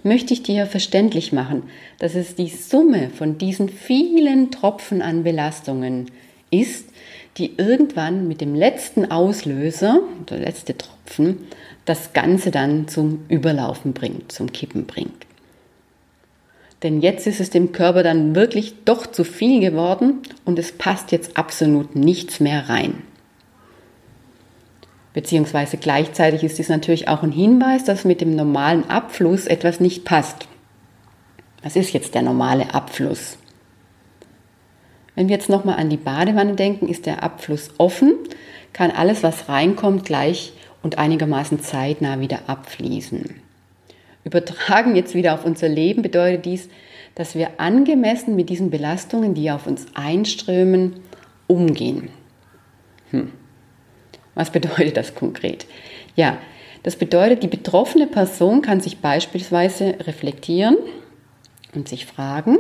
möchte 0.03 0.33
ich 0.33 0.43
dir 0.43 0.65
verständlich 0.65 1.33
machen, 1.33 1.63
dass 1.99 2.15
es 2.15 2.35
die 2.35 2.49
Summe 2.49 3.09
von 3.09 3.37
diesen 3.37 3.69
vielen 3.69 4.51
Tropfen 4.51 5.01
an 5.01 5.23
Belastungen 5.23 6.11
ist, 6.49 6.89
die 7.37 7.53
irgendwann 7.57 8.27
mit 8.27 8.41
dem 8.41 8.55
letzten 8.55 9.11
Auslöser, 9.11 10.01
der 10.29 10.39
letzte 10.39 10.77
Tropfen, 10.77 11.37
das 11.85 12.13
Ganze 12.13 12.51
dann 12.51 12.87
zum 12.87 13.25
Überlaufen 13.29 13.93
bringt, 13.93 14.31
zum 14.31 14.51
Kippen 14.51 14.85
bringt. 14.85 15.26
Denn 16.83 17.01
jetzt 17.01 17.25
ist 17.25 17.39
es 17.39 17.49
dem 17.49 17.71
Körper 17.71 18.03
dann 18.03 18.35
wirklich 18.35 18.83
doch 18.85 19.07
zu 19.07 19.23
viel 19.23 19.61
geworden 19.61 20.19
und 20.45 20.59
es 20.59 20.71
passt 20.71 21.11
jetzt 21.11 21.35
absolut 21.35 21.95
nichts 21.95 22.39
mehr 22.39 22.69
rein. 22.69 23.01
Beziehungsweise 25.13 25.77
gleichzeitig 25.77 26.43
ist 26.43 26.59
dies 26.59 26.69
natürlich 26.69 27.07
auch 27.07 27.23
ein 27.23 27.31
Hinweis, 27.31 27.83
dass 27.83 28.05
mit 28.05 28.21
dem 28.21 28.35
normalen 28.35 28.87
Abfluss 28.87 29.47
etwas 29.47 29.79
nicht 29.79 30.05
passt. 30.05 30.47
Was 31.63 31.75
ist 31.75 31.93
jetzt 31.93 32.13
der 32.13 32.21
normale 32.21 32.75
Abfluss? 32.75 33.39
Wenn 35.15 35.29
wir 35.29 35.35
jetzt 35.35 35.49
nochmal 35.49 35.77
an 35.77 35.89
die 35.89 35.97
Badewanne 35.97 36.53
denken, 36.53 36.87
ist 36.87 37.07
der 37.07 37.23
Abfluss 37.23 37.71
offen, 37.79 38.13
kann 38.73 38.91
alles, 38.91 39.23
was 39.23 39.49
reinkommt, 39.49 40.05
gleich 40.05 40.53
und 40.83 40.99
einigermaßen 40.99 41.59
zeitnah 41.61 42.19
wieder 42.19 42.41
abfließen. 42.45 43.46
Übertragen 44.27 44.95
jetzt 44.95 45.15
wieder 45.15 45.33
auf 45.33 45.45
unser 45.45 45.69
Leben 45.69 46.01
bedeutet 46.01 46.45
dies, 46.45 46.69
dass 47.15 47.33
wir 47.33 47.59
angemessen 47.59 48.35
mit 48.35 48.49
diesen 48.49 48.69
Belastungen, 48.69 49.33
die 49.33 49.49
auf 49.49 49.65
uns 49.65 49.87
einströmen, 49.95 50.95
umgehen. 51.47 52.09
Hm. 53.11 53.31
Was 54.35 54.51
bedeutet 54.51 54.97
das 54.97 55.15
konkret? 55.15 55.65
Ja, 56.15 56.37
das 56.83 56.97
bedeutet, 56.97 57.41
die 57.41 57.47
betroffene 57.47 58.05
Person 58.05 58.61
kann 58.61 58.81
sich 58.81 58.99
beispielsweise 58.99 59.95
reflektieren 60.01 60.77
und 61.73 61.87
sich 61.87 62.05
fragen, 62.05 62.57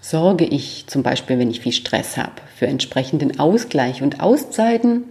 sorge 0.00 0.44
ich 0.44 0.86
zum 0.86 1.02
Beispiel, 1.02 1.38
wenn 1.38 1.50
ich 1.50 1.60
viel 1.60 1.72
Stress 1.72 2.16
habe, 2.16 2.42
für 2.54 2.66
entsprechenden 2.66 3.40
Ausgleich 3.40 4.02
und 4.02 4.20
Auszeiten 4.20 5.04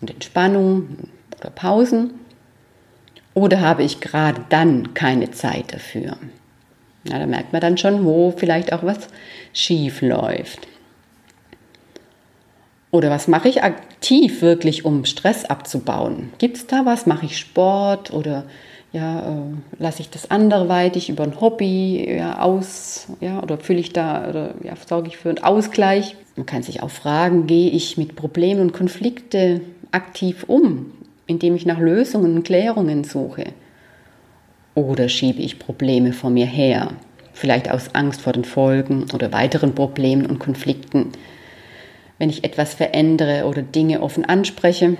und 0.00 0.10
Entspannung 0.10 1.08
oder 1.38 1.50
Pausen? 1.50 2.14
Oder 3.34 3.60
habe 3.60 3.82
ich 3.82 4.00
gerade 4.00 4.44
dann 4.48 4.94
keine 4.94 5.30
Zeit 5.30 5.72
dafür? 5.72 6.16
Na, 7.04 7.18
da 7.18 7.26
merkt 7.26 7.52
man 7.52 7.60
dann 7.60 7.78
schon, 7.78 8.04
wo 8.04 8.32
vielleicht 8.36 8.72
auch 8.72 8.82
was 8.82 9.08
schief 9.52 10.02
läuft. 10.02 10.66
Oder 12.90 13.10
was 13.10 13.28
mache 13.28 13.48
ich 13.48 13.62
aktiv 13.62 14.42
wirklich, 14.42 14.84
um 14.84 15.04
Stress 15.04 15.44
abzubauen? 15.44 16.32
Gibt 16.38 16.56
es 16.56 16.66
da 16.66 16.84
was? 16.84 17.06
Mache 17.06 17.26
ich 17.26 17.38
Sport 17.38 18.12
oder 18.12 18.44
ja, 18.92 19.20
äh, 19.20 19.42
lasse 19.78 20.02
ich 20.02 20.10
das 20.10 20.32
anderweitig 20.32 21.08
über 21.08 21.22
ein 21.22 21.40
Hobby 21.40 22.12
ja, 22.12 22.40
aus? 22.40 23.06
Ja, 23.20 23.40
oder 23.40 23.58
fühle 23.58 23.78
ich 23.78 23.92
da 23.92 24.28
oder 24.28 24.54
ja, 24.64 24.74
sorge 24.88 25.08
ich 25.08 25.16
für 25.16 25.28
einen 25.28 25.38
Ausgleich? 25.38 26.16
Man 26.34 26.46
kann 26.46 26.64
sich 26.64 26.82
auch 26.82 26.90
fragen, 26.90 27.46
gehe 27.46 27.70
ich 27.70 27.96
mit 27.96 28.16
Problemen 28.16 28.60
und 28.60 28.72
Konflikten 28.72 29.60
aktiv 29.92 30.44
um, 30.48 30.92
indem 31.30 31.56
ich 31.56 31.64
nach 31.64 31.78
Lösungen 31.78 32.36
und 32.36 32.42
Klärungen 32.42 33.04
suche? 33.04 33.44
Oder 34.74 35.08
schiebe 35.08 35.40
ich 35.40 35.58
Probleme 35.58 36.12
vor 36.12 36.30
mir 36.30 36.46
her? 36.46 36.92
Vielleicht 37.32 37.70
aus 37.70 37.94
Angst 37.94 38.20
vor 38.20 38.32
den 38.32 38.44
Folgen 38.44 39.06
oder 39.14 39.32
weiteren 39.32 39.74
Problemen 39.74 40.26
und 40.26 40.38
Konflikten 40.38 41.12
wenn 42.20 42.28
ich 42.28 42.44
etwas 42.44 42.74
verändere 42.74 43.46
oder 43.46 43.62
Dinge 43.62 44.02
offen 44.02 44.26
anspreche. 44.26 44.98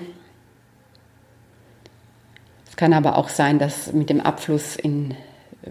Es 2.67 2.77
kann 2.77 2.95
aber 2.95 3.19
auch 3.19 3.29
sein, 3.29 3.59
dass 3.59 3.93
mit 3.93 4.09
dem 4.09 4.23
Abfluss 4.23 4.75
in 4.75 5.15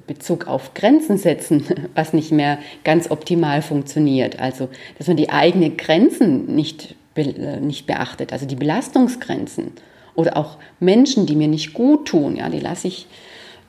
Bezug 0.06 0.48
auf 0.48 0.76
Grenzen 0.76 1.18
setzen, 1.18 1.66
was 1.96 2.14
nicht 2.14 2.32
mehr 2.32 2.60
ganz 2.84 3.10
optimal 3.10 3.64
funktioniert. 3.64 4.40
Also, 4.40 4.70
dass 5.00 5.08
man 5.08 5.18
die 5.18 5.32
eigenen 5.32 5.76
Grenzen 5.76 6.56
nicht, 6.56 6.96
äh, 7.16 7.60
nicht 7.60 7.88
beachtet, 7.88 8.32
also 8.32 8.46
die 8.46 8.56
Belastungsgrenzen 8.56 9.72
oder 10.20 10.36
auch 10.36 10.58
Menschen, 10.82 11.26
die 11.26 11.38
mir 11.38 11.48
nicht 11.48 11.74
gut 11.74 12.10
tun, 12.10 12.36
ja, 12.36 12.50
die 12.50 12.60
lasse 12.60 12.90
ich 12.90 13.08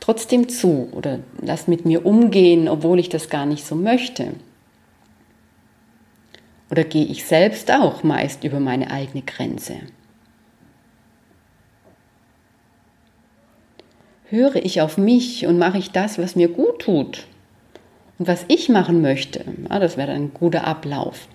trotzdem 0.00 0.48
zu 0.48 0.88
oder 0.92 1.20
lasse 1.40 1.70
mit 1.70 1.84
mir 1.86 2.04
umgehen, 2.04 2.68
obwohl 2.68 2.98
ich 2.98 3.08
das 3.08 3.30
gar 3.30 3.46
nicht 3.46 3.64
so 3.64 3.76
möchte. 3.76 4.32
Oder 6.68 6.82
gehe 6.82 7.04
ich 7.04 7.24
selbst 7.24 7.70
auch 7.70 8.02
meist 8.02 8.42
über 8.42 8.58
meine 8.58 8.90
eigene 8.90 9.22
Grenze? 9.22 9.76
Höre 14.28 14.56
ich 14.56 14.80
auf 14.80 14.98
mich 14.98 15.46
und 15.46 15.58
mache 15.58 15.78
ich 15.78 15.92
das, 15.92 16.18
was 16.18 16.34
mir 16.34 16.48
gut 16.48 16.80
tut 16.80 17.26
und 18.18 18.26
was 18.26 18.44
ich 18.48 18.68
machen 18.68 19.02
möchte? 19.02 19.44
Ja, 19.68 19.78
das 19.78 19.96
wäre 19.96 20.12
ein 20.12 20.34
guter 20.34 20.66
Ablauf. 20.66 21.28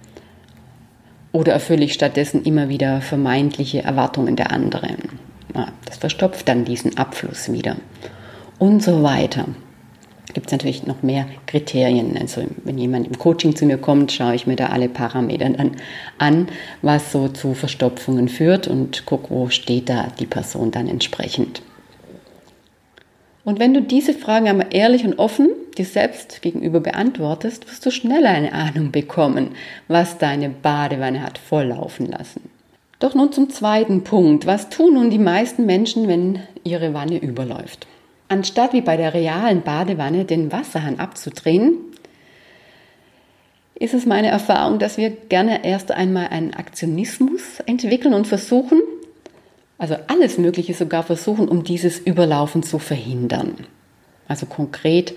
Oder 1.36 1.52
erfülle 1.52 1.84
ich 1.84 1.92
stattdessen 1.92 2.44
immer 2.44 2.70
wieder 2.70 3.02
vermeintliche 3.02 3.84
Erwartungen 3.84 4.38
der 4.38 4.54
anderen? 4.54 5.20
Ja, 5.54 5.68
das 5.84 5.98
verstopft 5.98 6.48
dann 6.48 6.64
diesen 6.64 6.98
Abfluss 6.98 7.52
wieder. 7.52 7.76
Und 8.58 8.82
so 8.82 9.04
weiter 9.04 9.44
gibt 10.34 10.46
es 10.46 10.54
natürlich 10.54 10.86
noch 10.88 11.04
mehr 11.04 11.28
Kriterien. 11.46 12.18
Also 12.18 12.44
wenn 12.64 12.78
jemand 12.78 13.08
im 13.08 13.20
Coaching 13.20 13.54
zu 13.54 13.66
mir 13.66 13.78
kommt, 13.78 14.14
schaue 14.14 14.34
ich 14.34 14.48
mir 14.48 14.56
da 14.56 14.68
alle 14.68 14.88
Parameter 14.88 15.50
dann 15.50 15.72
an, 16.20 16.48
was 16.82 17.12
so 17.12 17.28
zu 17.28 17.54
Verstopfungen 17.54 18.30
führt 18.30 18.70
und 18.70 19.06
gucke, 19.06 19.30
wo 19.30 19.50
steht 19.50 19.90
da 19.90 20.08
die 20.18 20.28
Person 20.28 20.72
dann 20.72 20.88
entsprechend. 20.88 21.62
Und 23.46 23.60
wenn 23.60 23.76
du 23.76 23.82
diese 23.82 24.14
Fragen 24.14 24.48
einmal 24.48 24.68
ehrlich 24.72 25.06
und 25.06 25.20
offen 25.20 25.50
dir 25.78 25.86
selbst 25.86 26.42
gegenüber 26.42 26.80
beantwortest, 26.80 27.68
wirst 27.70 27.86
du 27.86 27.92
schneller 27.92 28.30
eine 28.30 28.54
Ahnung 28.54 28.92
bekommen, 28.92 29.52
was 29.88 30.18
deine 30.18 30.50
Badewanne 30.50 31.22
hat 31.22 31.38
volllaufen 31.38 32.08
lassen. 32.08 32.50
Doch 33.00 33.14
nun 33.14 33.32
zum 33.32 33.52
zweiten 33.52 34.04
Punkt. 34.04 34.48
Was 34.48 34.70
tun 34.70 34.96
nun 34.96 35.12
die 35.12 35.20
meisten 35.20 35.66
Menschen, 35.68 36.08
wenn 36.08 36.40
ihre 36.64 36.94
Wanne 36.96 37.20
überläuft? 37.20 37.86
Anstatt 38.30 38.74
wie 38.74 38.82
bei 38.82 38.98
der 38.98 39.14
realen 39.14 39.62
Badewanne 39.62 40.26
den 40.26 40.52
Wasserhahn 40.52 41.00
abzudrehen, 41.00 41.76
ist 43.76 43.94
es 43.94 44.06
meine 44.06 44.30
Erfahrung, 44.30 44.80
dass 44.80 44.98
wir 44.98 45.12
gerne 45.12 45.66
erst 45.66 45.92
einmal 45.92 46.30
einen 46.30 46.54
Aktionismus 46.54 47.60
entwickeln 47.68 48.14
und 48.14 48.26
versuchen, 48.26 48.82
also 49.78 49.96
alles 50.08 50.38
Mögliche 50.38 50.74
sogar 50.74 51.04
versuchen, 51.04 51.48
um 51.48 51.64
dieses 51.64 52.00
Überlaufen 52.00 52.64
zu 52.64 52.80
verhindern. 52.80 53.56
Also 54.28 54.46
konkret 54.46 55.14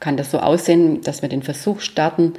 kann 0.00 0.16
das 0.16 0.30
so 0.30 0.38
aussehen, 0.38 1.02
dass 1.02 1.22
wir 1.22 1.28
den 1.28 1.42
Versuch 1.42 1.80
starten, 1.80 2.34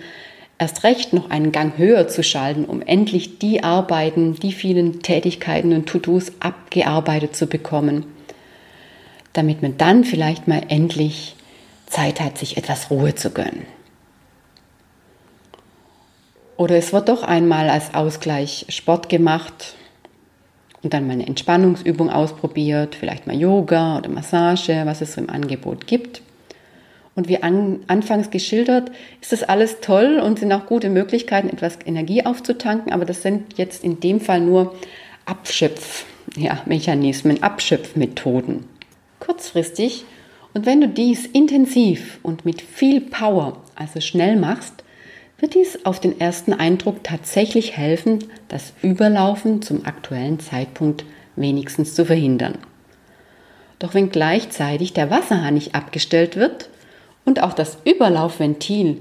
erst 0.57 0.83
recht 0.83 1.13
noch 1.13 1.29
einen 1.29 1.51
Gang 1.51 1.77
höher 1.77 2.07
zu 2.07 2.24
schalten, 2.24 2.65
um 2.65 2.81
endlich 2.81 3.39
die 3.39 3.63
Arbeiten, 3.63 4.36
die 4.36 4.51
vielen 4.51 5.01
Tätigkeiten 5.01 5.74
und 5.74 5.88
To-Dos 5.88 6.33
abgearbeitet 6.39 7.36
zu 7.36 7.48
bekommen 7.48 8.05
damit 9.33 9.62
man 9.62 9.77
dann 9.77 10.03
vielleicht 10.03 10.48
mal 10.48 10.62
endlich 10.69 11.36
Zeit 11.88 12.22
hat, 12.22 12.38
sich 12.38 12.57
etwas 12.57 12.89
Ruhe 12.89 13.15
zu 13.15 13.31
gönnen. 13.31 13.65
Oder 16.55 16.77
es 16.77 16.93
wird 16.93 17.10
doch 17.10 17.24
einmal 17.24 17.69
als 17.69 17.93
Ausgleich 17.95 18.67
Sport 18.69 19.10
gemacht 19.10 19.75
und 20.83 20.93
dann 20.93 21.07
mal 21.07 21.13
eine 21.13 21.25
Entspannungsübung 21.25 22.09
ausprobiert, 22.09 22.95
vielleicht 22.95 23.25
mal 23.25 23.35
Yoga 23.35 23.97
oder 23.97 24.09
Massage, 24.09 24.81
was 24.85 25.01
es 25.01 25.17
im 25.17 25.29
Angebot 25.29 25.87
gibt. 25.87 26.21
Und 27.15 27.29
wie 27.29 27.41
an, 27.41 27.79
anfangs 27.87 28.31
geschildert, 28.31 28.91
ist 29.21 29.31
das 29.31 29.43
alles 29.43 29.79
toll 29.81 30.19
und 30.19 30.39
sind 30.39 30.51
auch 30.51 30.65
gute 30.65 30.89
Möglichkeiten, 30.89 31.49
etwas 31.49 31.77
Energie 31.85 32.25
aufzutanken, 32.25 32.91
aber 32.91 33.05
das 33.05 33.21
sind 33.21 33.57
jetzt 33.57 33.83
in 33.83 33.99
dem 33.99 34.19
Fall 34.19 34.41
nur 34.41 34.75
Abschöpf, 35.25 36.05
ja, 36.35 36.61
Abschöpfmethoden. 37.41 38.65
Kurzfristig 39.19 40.05
und 40.53 40.65
wenn 40.65 40.81
du 40.81 40.87
dies 40.87 41.25
intensiv 41.25 42.19
und 42.23 42.45
mit 42.45 42.61
viel 42.61 43.01
Power, 43.01 43.57
also 43.75 44.01
schnell 44.01 44.35
machst, 44.35 44.82
wird 45.43 45.55
dies 45.55 45.85
auf 45.85 46.00
den 46.00 46.21
ersten 46.21 46.53
Eindruck 46.53 47.03
tatsächlich 47.03 47.75
helfen, 47.75 48.19
das 48.47 48.71
Überlaufen 48.81 49.62
zum 49.62 49.85
aktuellen 49.85 50.39
Zeitpunkt 50.39 51.03
wenigstens 51.35 51.95
zu 51.95 52.05
verhindern. 52.05 52.57
Doch 53.77 53.93
wenn 53.93 54.09
gleichzeitig 54.09 54.93
der 54.93 55.09
Wasserhahn 55.09 55.55
nicht 55.55 55.75
abgestellt 55.75 56.38
wird 56.38 56.69
und 57.25 57.43
auch 57.43 57.51
das 57.51 57.77
Überlaufventil, 57.83 59.00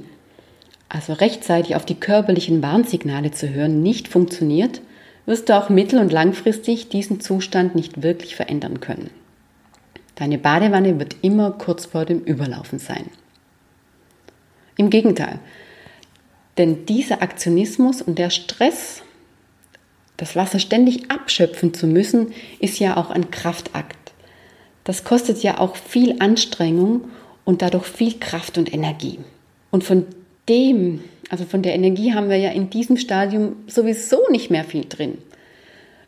also 0.89 1.13
rechtzeitig 1.13 1.77
auf 1.77 1.87
die 1.87 2.01
körperlichen 2.01 2.61
Warnsignale 2.61 3.31
zu 3.31 3.49
hören, 3.49 3.81
nicht 3.81 4.09
funktioniert, 4.09 4.81
wirst 5.27 5.49
du 5.49 5.57
auch 5.57 5.69
mittel- 5.69 6.01
und 6.01 6.11
langfristig 6.11 6.89
diesen 6.89 7.21
Zustand 7.21 7.77
nicht 7.77 8.03
wirklich 8.03 8.35
verändern 8.35 8.81
können. 8.81 9.11
Deine 10.17 10.39
Badewanne 10.39 10.99
wird 10.99 11.15
immer 11.23 11.53
kurz 11.53 11.87
vor 11.87 12.05
dem 12.05 12.19
Überlaufen 12.19 12.81
sein. 12.81 13.05
Im 14.77 14.91
Gegenteil, 14.91 15.39
denn 16.59 16.87
dieser 16.87 17.23
Aktionismus 17.23 18.03
und 18.03 18.19
der 18.19 18.31
Stress, 18.31 19.03
das 20.17 20.37
Wasser 20.37 20.59
ständig 20.59 21.11
abschöpfen 21.11 21.73
zu 21.73 21.87
müssen, 21.87 22.33
ist 22.61 22.79
ja 22.79 22.97
auch 22.97 23.11
ein 23.11 23.31
Kraftakt. 23.31 23.97
Das 24.85 25.05
kostet 25.05 25.43
ja 25.43 25.59
auch 25.59 25.77
viel 25.77 26.17
Anstrengung 26.19 27.03
und 27.45 27.63
dadurch 27.63 27.87
viel 27.87 28.19
Kraft 28.19 28.59
und 28.59 28.73
Energie. 28.73 29.19
Und 29.71 29.85
von 29.85 30.07
dem, 30.49 31.03
also 31.31 31.45
von 31.45 31.63
der 31.63 31.75
Energie 31.75 32.13
haben 32.13 32.29
wir 32.29 32.37
ja 32.37 32.51
in 32.51 32.69
diesem 32.69 32.97
Stadium 32.97 33.57
sowieso 33.67 34.21
nicht 34.31 34.51
mehr 34.51 34.65
viel 34.65 34.85
drin. 34.89 35.19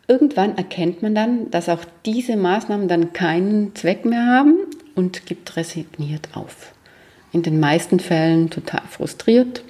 Irgendwann 0.07 0.59
erkennt 0.59 1.03
man 1.03 1.15
dann, 1.15 1.51
dass 1.51 1.71
auch 1.71 1.85
diese 2.05 2.37
Maßnahmen 2.37 2.89
dann 2.89 3.15
keinen 3.15 3.75
Zweck 3.75 4.05
mehr 4.05 4.27
haben 4.27 4.59
und 4.95 5.25
gibt 5.25 5.57
resigniert 5.57 6.29
auf. 6.35 6.75
In 7.33 7.43
den 7.43 7.59
meisten 7.59 8.01
Fällen 8.01 8.51
total 8.51 8.83
frustriert 8.91 9.63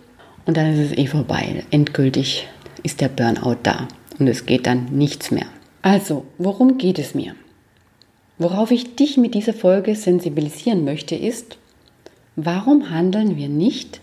und 0.46 0.56
dann 0.56 0.72
ist 0.72 0.92
es 0.92 0.98
eh 0.98 1.06
vorbei. 1.06 1.64
Endgültig 1.70 2.48
ist 2.82 3.00
der 3.00 3.08
Burnout 3.08 3.58
da 3.62 3.88
und 4.18 4.28
es 4.28 4.46
geht 4.46 4.66
dann 4.66 4.86
nichts 4.92 5.30
mehr. 5.30 5.46
Also, 5.82 6.24
worum 6.38 6.78
geht 6.78 6.98
es 6.98 7.14
mir? 7.14 7.34
Worauf 8.38 8.70
ich 8.70 8.96
dich 8.96 9.16
mit 9.16 9.34
dieser 9.34 9.52
Folge 9.52 9.94
sensibilisieren 9.94 10.84
möchte, 10.84 11.14
ist, 11.14 11.56
warum 12.36 12.90
handeln 12.90 13.36
wir 13.36 13.48
nicht 13.48 14.00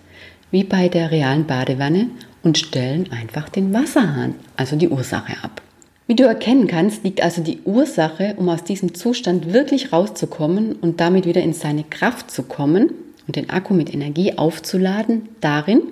wie 0.51 0.63
bei 0.63 0.89
der 0.89 1.11
realen 1.11 1.45
Badewanne 1.45 2.09
und 2.43 2.57
stellen 2.57 3.11
einfach 3.11 3.49
den 3.49 3.73
Wasserhahn, 3.73 4.35
also 4.55 4.75
die 4.75 4.89
Ursache 4.89 5.33
ab? 5.43 5.61
Wie 6.07 6.15
du 6.15 6.23
erkennen 6.23 6.67
kannst, 6.67 7.03
liegt 7.03 7.21
also 7.21 7.41
die 7.41 7.59
Ursache, 7.63 8.35
um 8.37 8.49
aus 8.49 8.63
diesem 8.63 8.93
Zustand 8.93 9.53
wirklich 9.53 9.93
rauszukommen 9.93 10.73
und 10.73 10.99
damit 10.99 11.25
wieder 11.25 11.41
in 11.41 11.53
seine 11.53 11.83
Kraft 11.83 12.31
zu 12.31 12.43
kommen 12.43 12.91
und 13.27 13.35
den 13.35 13.49
Akku 13.49 13.73
mit 13.73 13.93
Energie 13.93 14.37
aufzuladen, 14.37 15.29
darin, 15.39 15.83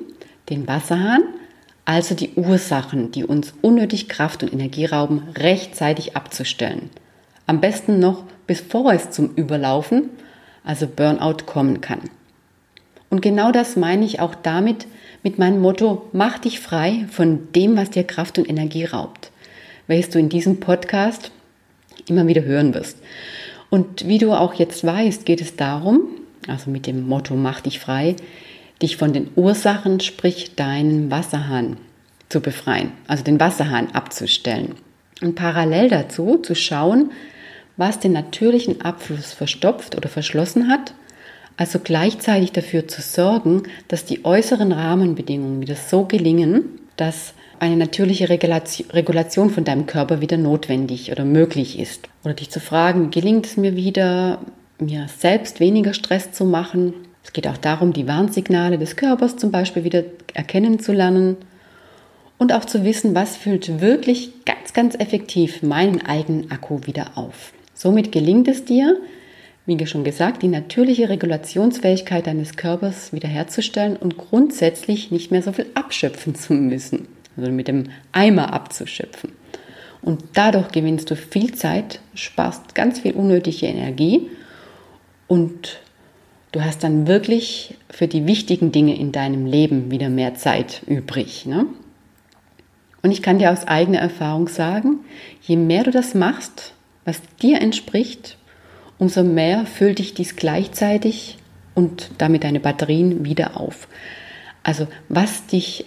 den 0.49 0.67
Wasserhahn, 0.67 1.21
also 1.85 2.15
die 2.15 2.31
Ursachen, 2.35 3.11
die 3.11 3.23
uns 3.23 3.53
unnötig 3.61 4.09
Kraft 4.09 4.43
und 4.43 4.53
Energie 4.53 4.85
rauben, 4.85 5.23
rechtzeitig 5.35 6.15
abzustellen. 6.15 6.89
Am 7.47 7.61
besten 7.61 7.99
noch, 7.99 8.23
bevor 8.47 8.93
es 8.93 9.09
zum 9.11 9.33
Überlaufen, 9.35 10.09
also 10.63 10.87
Burnout, 10.87 11.45
kommen 11.45 11.81
kann. 11.81 12.01
Und 13.09 13.21
genau 13.21 13.51
das 13.51 13.75
meine 13.75 14.05
ich 14.05 14.19
auch 14.19 14.35
damit, 14.35 14.85
mit 15.23 15.39
meinem 15.39 15.61
Motto, 15.61 16.07
mach 16.13 16.37
dich 16.37 16.59
frei 16.59 17.05
von 17.09 17.51
dem, 17.53 17.75
was 17.75 17.89
dir 17.89 18.03
Kraft 18.03 18.37
und 18.37 18.47
Energie 18.49 18.85
raubt 18.85 19.31
welches 19.89 20.11
du 20.11 20.19
in 20.19 20.29
diesem 20.29 20.59
Podcast 20.59 21.31
immer 22.07 22.27
wieder 22.27 22.43
hören 22.43 22.75
wirst. 22.75 22.99
Und 23.71 24.07
wie 24.07 24.19
du 24.19 24.33
auch 24.33 24.53
jetzt 24.53 24.85
weißt, 24.85 25.25
geht 25.25 25.41
es 25.41 25.55
darum, 25.55 26.01
also 26.47 26.69
mit 26.69 26.85
dem 26.85 27.07
Motto 27.07 27.35
Mach 27.35 27.61
dich 27.61 27.79
frei, 27.79 28.15
dich 28.81 28.97
von 28.97 29.13
den 29.13 29.29
Ursachen, 29.35 29.99
sprich 29.99 30.55
deinen 30.55 31.11
Wasserhahn 31.11 31.77
zu 32.29 32.41
befreien, 32.41 32.91
also 33.07 33.23
den 33.23 33.39
Wasserhahn 33.39 33.91
abzustellen. 33.91 34.75
Und 35.21 35.35
parallel 35.35 35.89
dazu 35.89 36.37
zu 36.37 36.55
schauen, 36.55 37.11
was 37.75 37.99
den 37.99 38.13
natürlichen 38.13 38.81
Abfluss 38.81 39.33
verstopft 39.33 39.95
oder 39.95 40.09
verschlossen 40.09 40.69
hat, 40.69 40.93
also 41.57 41.79
gleichzeitig 41.79 42.53
dafür 42.53 42.87
zu 42.87 43.01
sorgen, 43.01 43.63
dass 43.89 44.05
die 44.05 44.23
äußeren 44.23 44.71
Rahmenbedingungen 44.71 45.61
wieder 45.61 45.75
so 45.75 46.05
gelingen, 46.05 46.79
dass 46.95 47.33
eine 47.59 47.75
natürliche 47.75 48.29
Regulation 48.29 49.49
von 49.49 49.65
deinem 49.65 49.85
Körper 49.85 50.21
wieder 50.21 50.37
notwendig 50.37 51.11
oder 51.11 51.25
möglich 51.25 51.77
ist. 51.77 52.07
Oder 52.23 52.33
dich 52.33 52.49
zu 52.49 52.61
fragen, 52.61 53.11
gelingt 53.11 53.45
es 53.45 53.57
mir 53.57 53.75
wieder, 53.75 54.39
mir 54.79 55.07
selbst 55.09 55.59
weniger 55.59 55.93
Stress 55.93 56.31
zu 56.31 56.45
machen? 56.45 56.93
Es 57.23 57.33
geht 57.33 57.47
auch 57.47 57.57
darum, 57.57 57.93
die 57.93 58.07
Warnsignale 58.07 58.77
des 58.77 58.95
Körpers 58.95 59.37
zum 59.37 59.51
Beispiel 59.51 59.83
wieder 59.83 60.03
erkennen 60.33 60.79
zu 60.79 60.93
lernen 60.93 61.37
und 62.37 62.53
auch 62.53 62.65
zu 62.65 62.83
wissen, 62.83 63.13
was 63.15 63.35
füllt 63.35 63.81
wirklich 63.81 64.45
ganz, 64.45 64.73
ganz 64.73 64.95
effektiv 64.95 65.61
meinen 65.61 66.05
eigenen 66.05 66.51
Akku 66.51 66.81
wieder 66.85 67.11
auf. 67.17 67.53
Somit 67.73 68.11
gelingt 68.11 68.47
es 68.47 68.65
dir, 68.65 68.97
wie 69.65 69.85
schon 69.85 70.03
gesagt, 70.03 70.41
die 70.41 70.47
natürliche 70.47 71.09
Regulationsfähigkeit 71.09 72.25
deines 72.25 72.55
Körpers 72.55 73.13
wiederherzustellen 73.13 73.97
und 73.97 74.17
grundsätzlich 74.17 75.11
nicht 75.11 75.31
mehr 75.31 75.43
so 75.43 75.51
viel 75.51 75.67
abschöpfen 75.75 76.33
zu 76.33 76.53
müssen 76.53 77.07
also 77.39 77.51
mit 77.51 77.67
dem 77.67 77.85
Eimer 78.11 78.53
abzuschöpfen. 78.53 79.31
Und 80.01 80.23
dadurch 80.33 80.69
gewinnst 80.69 81.11
du 81.11 81.15
viel 81.15 81.53
Zeit, 81.55 81.99
sparst 82.13 82.73
ganz 82.75 82.99
viel 82.99 83.13
unnötige 83.13 83.65
Energie 83.65 84.29
und 85.27 85.79
du 86.51 86.63
hast 86.63 86.83
dann 86.83 87.07
wirklich 87.07 87.75
für 87.89 88.07
die 88.07 88.25
wichtigen 88.25 88.71
Dinge 88.71 88.97
in 88.97 89.11
deinem 89.11 89.45
Leben 89.45 89.91
wieder 89.91 90.09
mehr 90.09 90.35
Zeit 90.35 90.81
übrig. 90.87 91.45
Ne? 91.45 91.65
Und 93.01 93.11
ich 93.11 93.21
kann 93.21 93.39
dir 93.39 93.51
aus 93.51 93.67
eigener 93.67 93.99
Erfahrung 93.99 94.47
sagen, 94.47 94.99
je 95.41 95.55
mehr 95.55 95.83
du 95.83 95.91
das 95.91 96.13
machst, 96.13 96.73
was 97.05 97.21
dir 97.41 97.61
entspricht, 97.61 98.37
umso 98.97 99.23
mehr 99.23 99.65
füllt 99.65 99.99
dich 99.99 100.13
dies 100.13 100.35
gleichzeitig 100.35 101.37
und 101.75 102.11
damit 102.17 102.43
deine 102.43 102.59
Batterien 102.59 103.23
wieder 103.23 103.59
auf. 103.59 103.87
Also 104.63 104.87
was 105.07 105.45
dich 105.47 105.85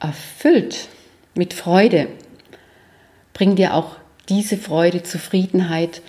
erfüllt 0.00 0.88
mit 1.34 1.54
Freude, 1.54 2.08
bringt 3.34 3.58
dir 3.58 3.74
auch 3.74 3.96
diese 4.28 4.56
Freude, 4.56 5.02
Zufriedenheit 5.04 6.02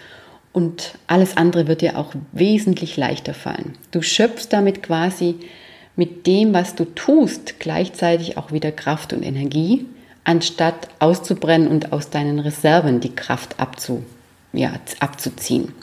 und 0.51 0.95
alles 1.07 1.37
andere 1.37 1.67
wird 1.67 1.81
dir 1.81 1.97
auch 1.97 2.13
wesentlich 2.31 2.97
leichter 2.97 3.33
fallen. 3.33 3.75
Du 3.91 4.01
schöpfst 4.01 4.47
damit 4.51 4.83
quasi 4.83 5.35
mit 5.95 6.27
dem, 6.27 6.53
was 6.53 6.75
du 6.75 6.85
tust, 6.85 7.59
gleichzeitig 7.59 8.37
auch 8.37 8.51
wieder 8.51 8.71
Kraft 8.71 9.13
und 9.13 9.23
Energie, 9.23 9.85
anstatt 10.23 10.87
auszubrennen 10.99 11.67
und 11.67 11.91
aus 11.91 12.09
deinen 12.09 12.39
Reserven 12.39 12.99
die 12.99 13.15
Kraft 13.15 13.59
abzu, 13.59 14.03
ja, 14.53 14.73
abzuziehen. 14.99 15.73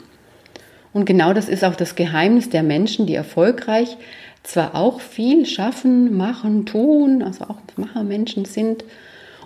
Und 0.93 1.05
genau 1.05 1.33
das 1.33 1.49
ist 1.49 1.63
auch 1.63 1.75
das 1.75 1.95
Geheimnis 1.95 2.49
der 2.49 2.63
Menschen, 2.63 3.05
die 3.05 3.15
erfolgreich 3.15 3.97
zwar 4.43 4.75
auch 4.75 5.01
viel 5.01 5.45
schaffen, 5.45 6.15
machen, 6.17 6.65
tun, 6.65 7.21
also 7.21 7.45
auch 7.45 7.57
Machermenschen 7.75 8.45
sind, 8.45 8.83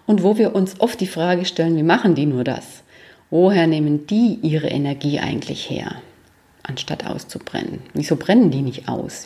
und 0.07 0.23
wo 0.23 0.37
wir 0.37 0.55
uns 0.55 0.79
oft 0.79 0.99
die 0.99 1.07
Frage 1.07 1.45
stellen, 1.45 1.77
wie 1.77 1.83
machen 1.83 2.15
die 2.15 2.25
nur 2.25 2.43
das? 2.43 2.83
Woher 3.31 3.65
nehmen 3.65 4.07
die 4.07 4.39
ihre 4.41 4.67
Energie 4.67 5.19
eigentlich 5.19 5.69
her, 5.69 6.01
anstatt 6.63 7.07
auszubrennen? 7.07 7.79
Wieso 7.93 8.17
brennen 8.17 8.51
die 8.51 8.61
nicht 8.61 8.89
aus? 8.89 9.25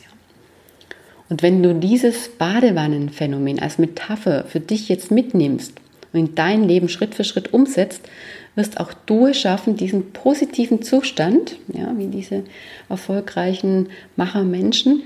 Und 1.28 1.42
wenn 1.42 1.60
du 1.60 1.74
dieses 1.74 2.28
Badewannenphänomen 2.28 3.58
als 3.58 3.78
Metapher 3.78 4.44
für 4.44 4.60
dich 4.60 4.88
jetzt 4.88 5.10
mitnimmst 5.10 5.72
und 6.12 6.20
in 6.20 6.34
dein 6.36 6.68
Leben 6.68 6.88
Schritt 6.88 7.16
für 7.16 7.24
Schritt 7.24 7.52
umsetzt, 7.52 8.02
wirst 8.54 8.78
auch 8.78 8.92
du 8.92 9.26
es 9.26 9.40
schaffen, 9.40 9.76
diesen 9.76 10.12
positiven 10.12 10.82
Zustand, 10.82 11.56
ja, 11.74 11.92
wie 11.98 12.06
diese 12.06 12.44
erfolgreichen 12.88 13.88
Machermenschen, 14.14 15.02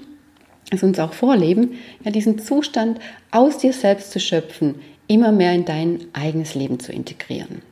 es 0.70 0.82
uns 0.82 0.98
auch 0.98 1.14
vorleben, 1.14 1.78
ja, 2.04 2.10
diesen 2.10 2.38
Zustand 2.38 3.00
aus 3.30 3.56
dir 3.56 3.72
selbst 3.72 4.12
zu 4.12 4.20
schöpfen, 4.20 4.74
immer 5.06 5.32
mehr 5.32 5.54
in 5.54 5.64
dein 5.64 6.00
eigenes 6.12 6.54
Leben 6.54 6.80
zu 6.80 6.92
integrieren. 6.92 7.62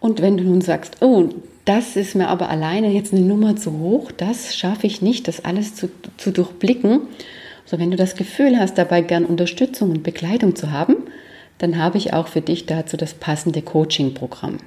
Und 0.00 0.22
wenn 0.22 0.36
du 0.36 0.44
nun 0.44 0.60
sagst, 0.60 1.02
oh, 1.02 1.28
das 1.64 1.96
ist 1.96 2.14
mir 2.14 2.28
aber 2.28 2.48
alleine 2.48 2.90
jetzt 2.90 3.12
eine 3.12 3.22
Nummer 3.22 3.56
zu 3.56 3.78
hoch, 3.78 4.10
das 4.10 4.56
schaffe 4.56 4.86
ich 4.86 5.02
nicht, 5.02 5.28
das 5.28 5.44
alles 5.44 5.74
zu, 5.74 5.90
zu 6.16 6.30
durchblicken. 6.30 7.00
Also 7.64 7.78
wenn 7.78 7.90
du 7.90 7.96
das 7.96 8.16
Gefühl 8.16 8.58
hast, 8.58 8.78
dabei 8.78 9.02
gern 9.02 9.26
Unterstützung 9.26 9.90
und 9.90 10.02
Begleitung 10.02 10.56
zu 10.56 10.72
haben, 10.72 10.96
dann 11.58 11.76
habe 11.76 11.98
ich 11.98 12.14
auch 12.14 12.28
für 12.28 12.40
dich 12.40 12.66
dazu 12.66 12.96
das 12.96 13.14
passende 13.14 13.62
Coaching-Programm. 13.62 14.58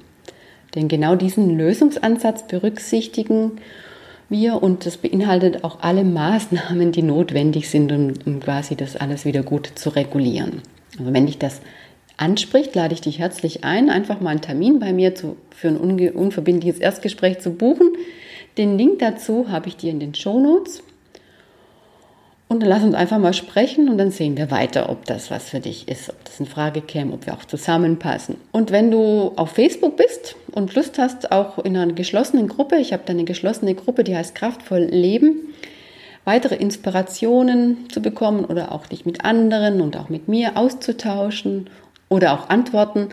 Denn 0.74 0.88
genau 0.88 1.16
diesen 1.16 1.58
Lösungsansatz 1.58 2.46
berücksichtigen 2.46 3.52
wir 4.28 4.62
und 4.62 4.86
das 4.86 4.96
beinhaltet 4.96 5.64
auch 5.64 5.80
alle 5.80 6.04
Maßnahmen, 6.04 6.92
die 6.92 7.02
notwendig 7.02 7.68
sind, 7.68 7.92
um, 7.92 8.14
um 8.24 8.40
quasi 8.40 8.76
das 8.76 8.96
alles 8.96 9.24
wieder 9.24 9.42
gut 9.42 9.70
zu 9.74 9.90
regulieren. 9.90 10.62
Also 10.98 11.12
wenn 11.12 11.26
dich 11.26 11.38
das 11.38 11.60
anspricht, 12.22 12.74
lade 12.74 12.94
ich 12.94 13.00
dich 13.00 13.18
herzlich 13.18 13.64
ein, 13.64 13.90
einfach 13.90 14.20
mal 14.20 14.30
einen 14.30 14.40
Termin 14.40 14.78
bei 14.78 14.92
mir 14.92 15.14
zu, 15.14 15.36
für 15.50 15.68
ein 15.68 15.76
unverbindliches 15.76 16.78
Erstgespräch 16.78 17.40
zu 17.40 17.50
buchen. 17.50 17.96
Den 18.56 18.78
Link 18.78 19.00
dazu 19.00 19.50
habe 19.50 19.68
ich 19.68 19.76
dir 19.76 19.90
in 19.90 19.98
den 19.98 20.14
Show 20.14 20.38
Notes. 20.38 20.82
Und 22.48 22.60
dann 22.60 22.68
lass 22.68 22.82
uns 22.84 22.94
einfach 22.94 23.18
mal 23.18 23.32
sprechen 23.32 23.88
und 23.88 23.96
dann 23.96 24.10
sehen 24.10 24.36
wir 24.36 24.50
weiter, 24.50 24.90
ob 24.90 25.06
das 25.06 25.30
was 25.30 25.48
für 25.48 25.60
dich 25.60 25.88
ist, 25.88 26.10
ob 26.10 26.22
das 26.24 26.38
in 26.38 26.44
Frage 26.46 26.82
käme, 26.82 27.14
ob 27.14 27.24
wir 27.26 27.32
auch 27.32 27.46
zusammenpassen. 27.46 28.36
Und 28.52 28.70
wenn 28.70 28.90
du 28.90 29.32
auf 29.36 29.52
Facebook 29.52 29.96
bist 29.96 30.36
und 30.52 30.74
Lust 30.74 30.98
hast, 30.98 31.32
auch 31.32 31.58
in 31.58 31.76
einer 31.76 31.94
geschlossenen 31.94 32.48
Gruppe, 32.48 32.76
ich 32.76 32.92
habe 32.92 33.04
da 33.06 33.14
eine 33.14 33.24
geschlossene 33.24 33.74
Gruppe, 33.74 34.04
die 34.04 34.14
heißt 34.14 34.34
Kraftvoll 34.34 34.82
Leben, 34.82 35.54
weitere 36.26 36.56
Inspirationen 36.56 37.88
zu 37.90 38.02
bekommen 38.02 38.44
oder 38.44 38.70
auch 38.72 38.86
dich 38.86 39.06
mit 39.06 39.24
anderen 39.24 39.80
und 39.80 39.96
auch 39.96 40.10
mit 40.10 40.28
mir 40.28 40.58
auszutauschen 40.58 41.70
oder 42.12 42.34
auch 42.34 42.50
Antworten 42.50 43.08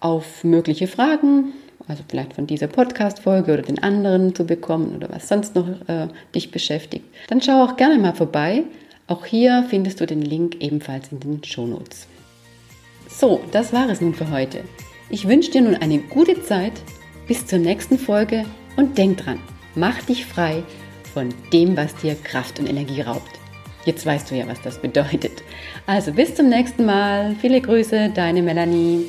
auf 0.00 0.44
mögliche 0.44 0.86
Fragen, 0.86 1.54
also 1.88 2.02
vielleicht 2.08 2.34
von 2.34 2.46
dieser 2.46 2.66
Podcast-Folge 2.66 3.54
oder 3.54 3.62
den 3.62 3.82
anderen 3.82 4.34
zu 4.34 4.44
bekommen 4.44 4.94
oder 4.94 5.08
was 5.10 5.28
sonst 5.28 5.54
noch 5.54 5.66
äh, 5.88 6.08
dich 6.34 6.50
beschäftigt, 6.50 7.06
dann 7.28 7.40
schau 7.40 7.64
auch 7.64 7.76
gerne 7.76 7.98
mal 7.98 8.14
vorbei. 8.14 8.64
Auch 9.06 9.24
hier 9.24 9.64
findest 9.68 10.00
du 10.00 10.06
den 10.06 10.22
Link 10.22 10.56
ebenfalls 10.60 11.10
in 11.10 11.20
den 11.20 11.42
Shownotes. 11.42 12.06
So, 13.08 13.40
das 13.50 13.72
war 13.72 13.88
es 13.88 14.00
nun 14.00 14.14
für 14.14 14.30
heute. 14.30 14.60
Ich 15.08 15.26
wünsche 15.26 15.50
dir 15.50 15.62
nun 15.62 15.76
eine 15.76 15.98
gute 15.98 16.42
Zeit. 16.42 16.72
Bis 17.26 17.46
zur 17.46 17.58
nächsten 17.58 17.98
Folge 17.98 18.44
und 18.76 18.98
denk 18.98 19.16
dran, 19.16 19.38
mach 19.74 20.02
dich 20.02 20.26
frei 20.26 20.62
von 21.14 21.30
dem, 21.54 21.74
was 21.74 21.94
dir 21.96 22.14
Kraft 22.16 22.58
und 22.58 22.68
Energie 22.68 23.00
raubt. 23.00 23.43
Jetzt 23.84 24.06
weißt 24.06 24.30
du 24.30 24.34
ja, 24.34 24.46
was 24.46 24.60
das 24.62 24.78
bedeutet. 24.78 25.42
Also 25.86 26.12
bis 26.12 26.34
zum 26.34 26.48
nächsten 26.48 26.86
Mal. 26.86 27.36
Viele 27.40 27.60
Grüße, 27.60 28.10
deine 28.14 28.42
Melanie. 28.42 29.06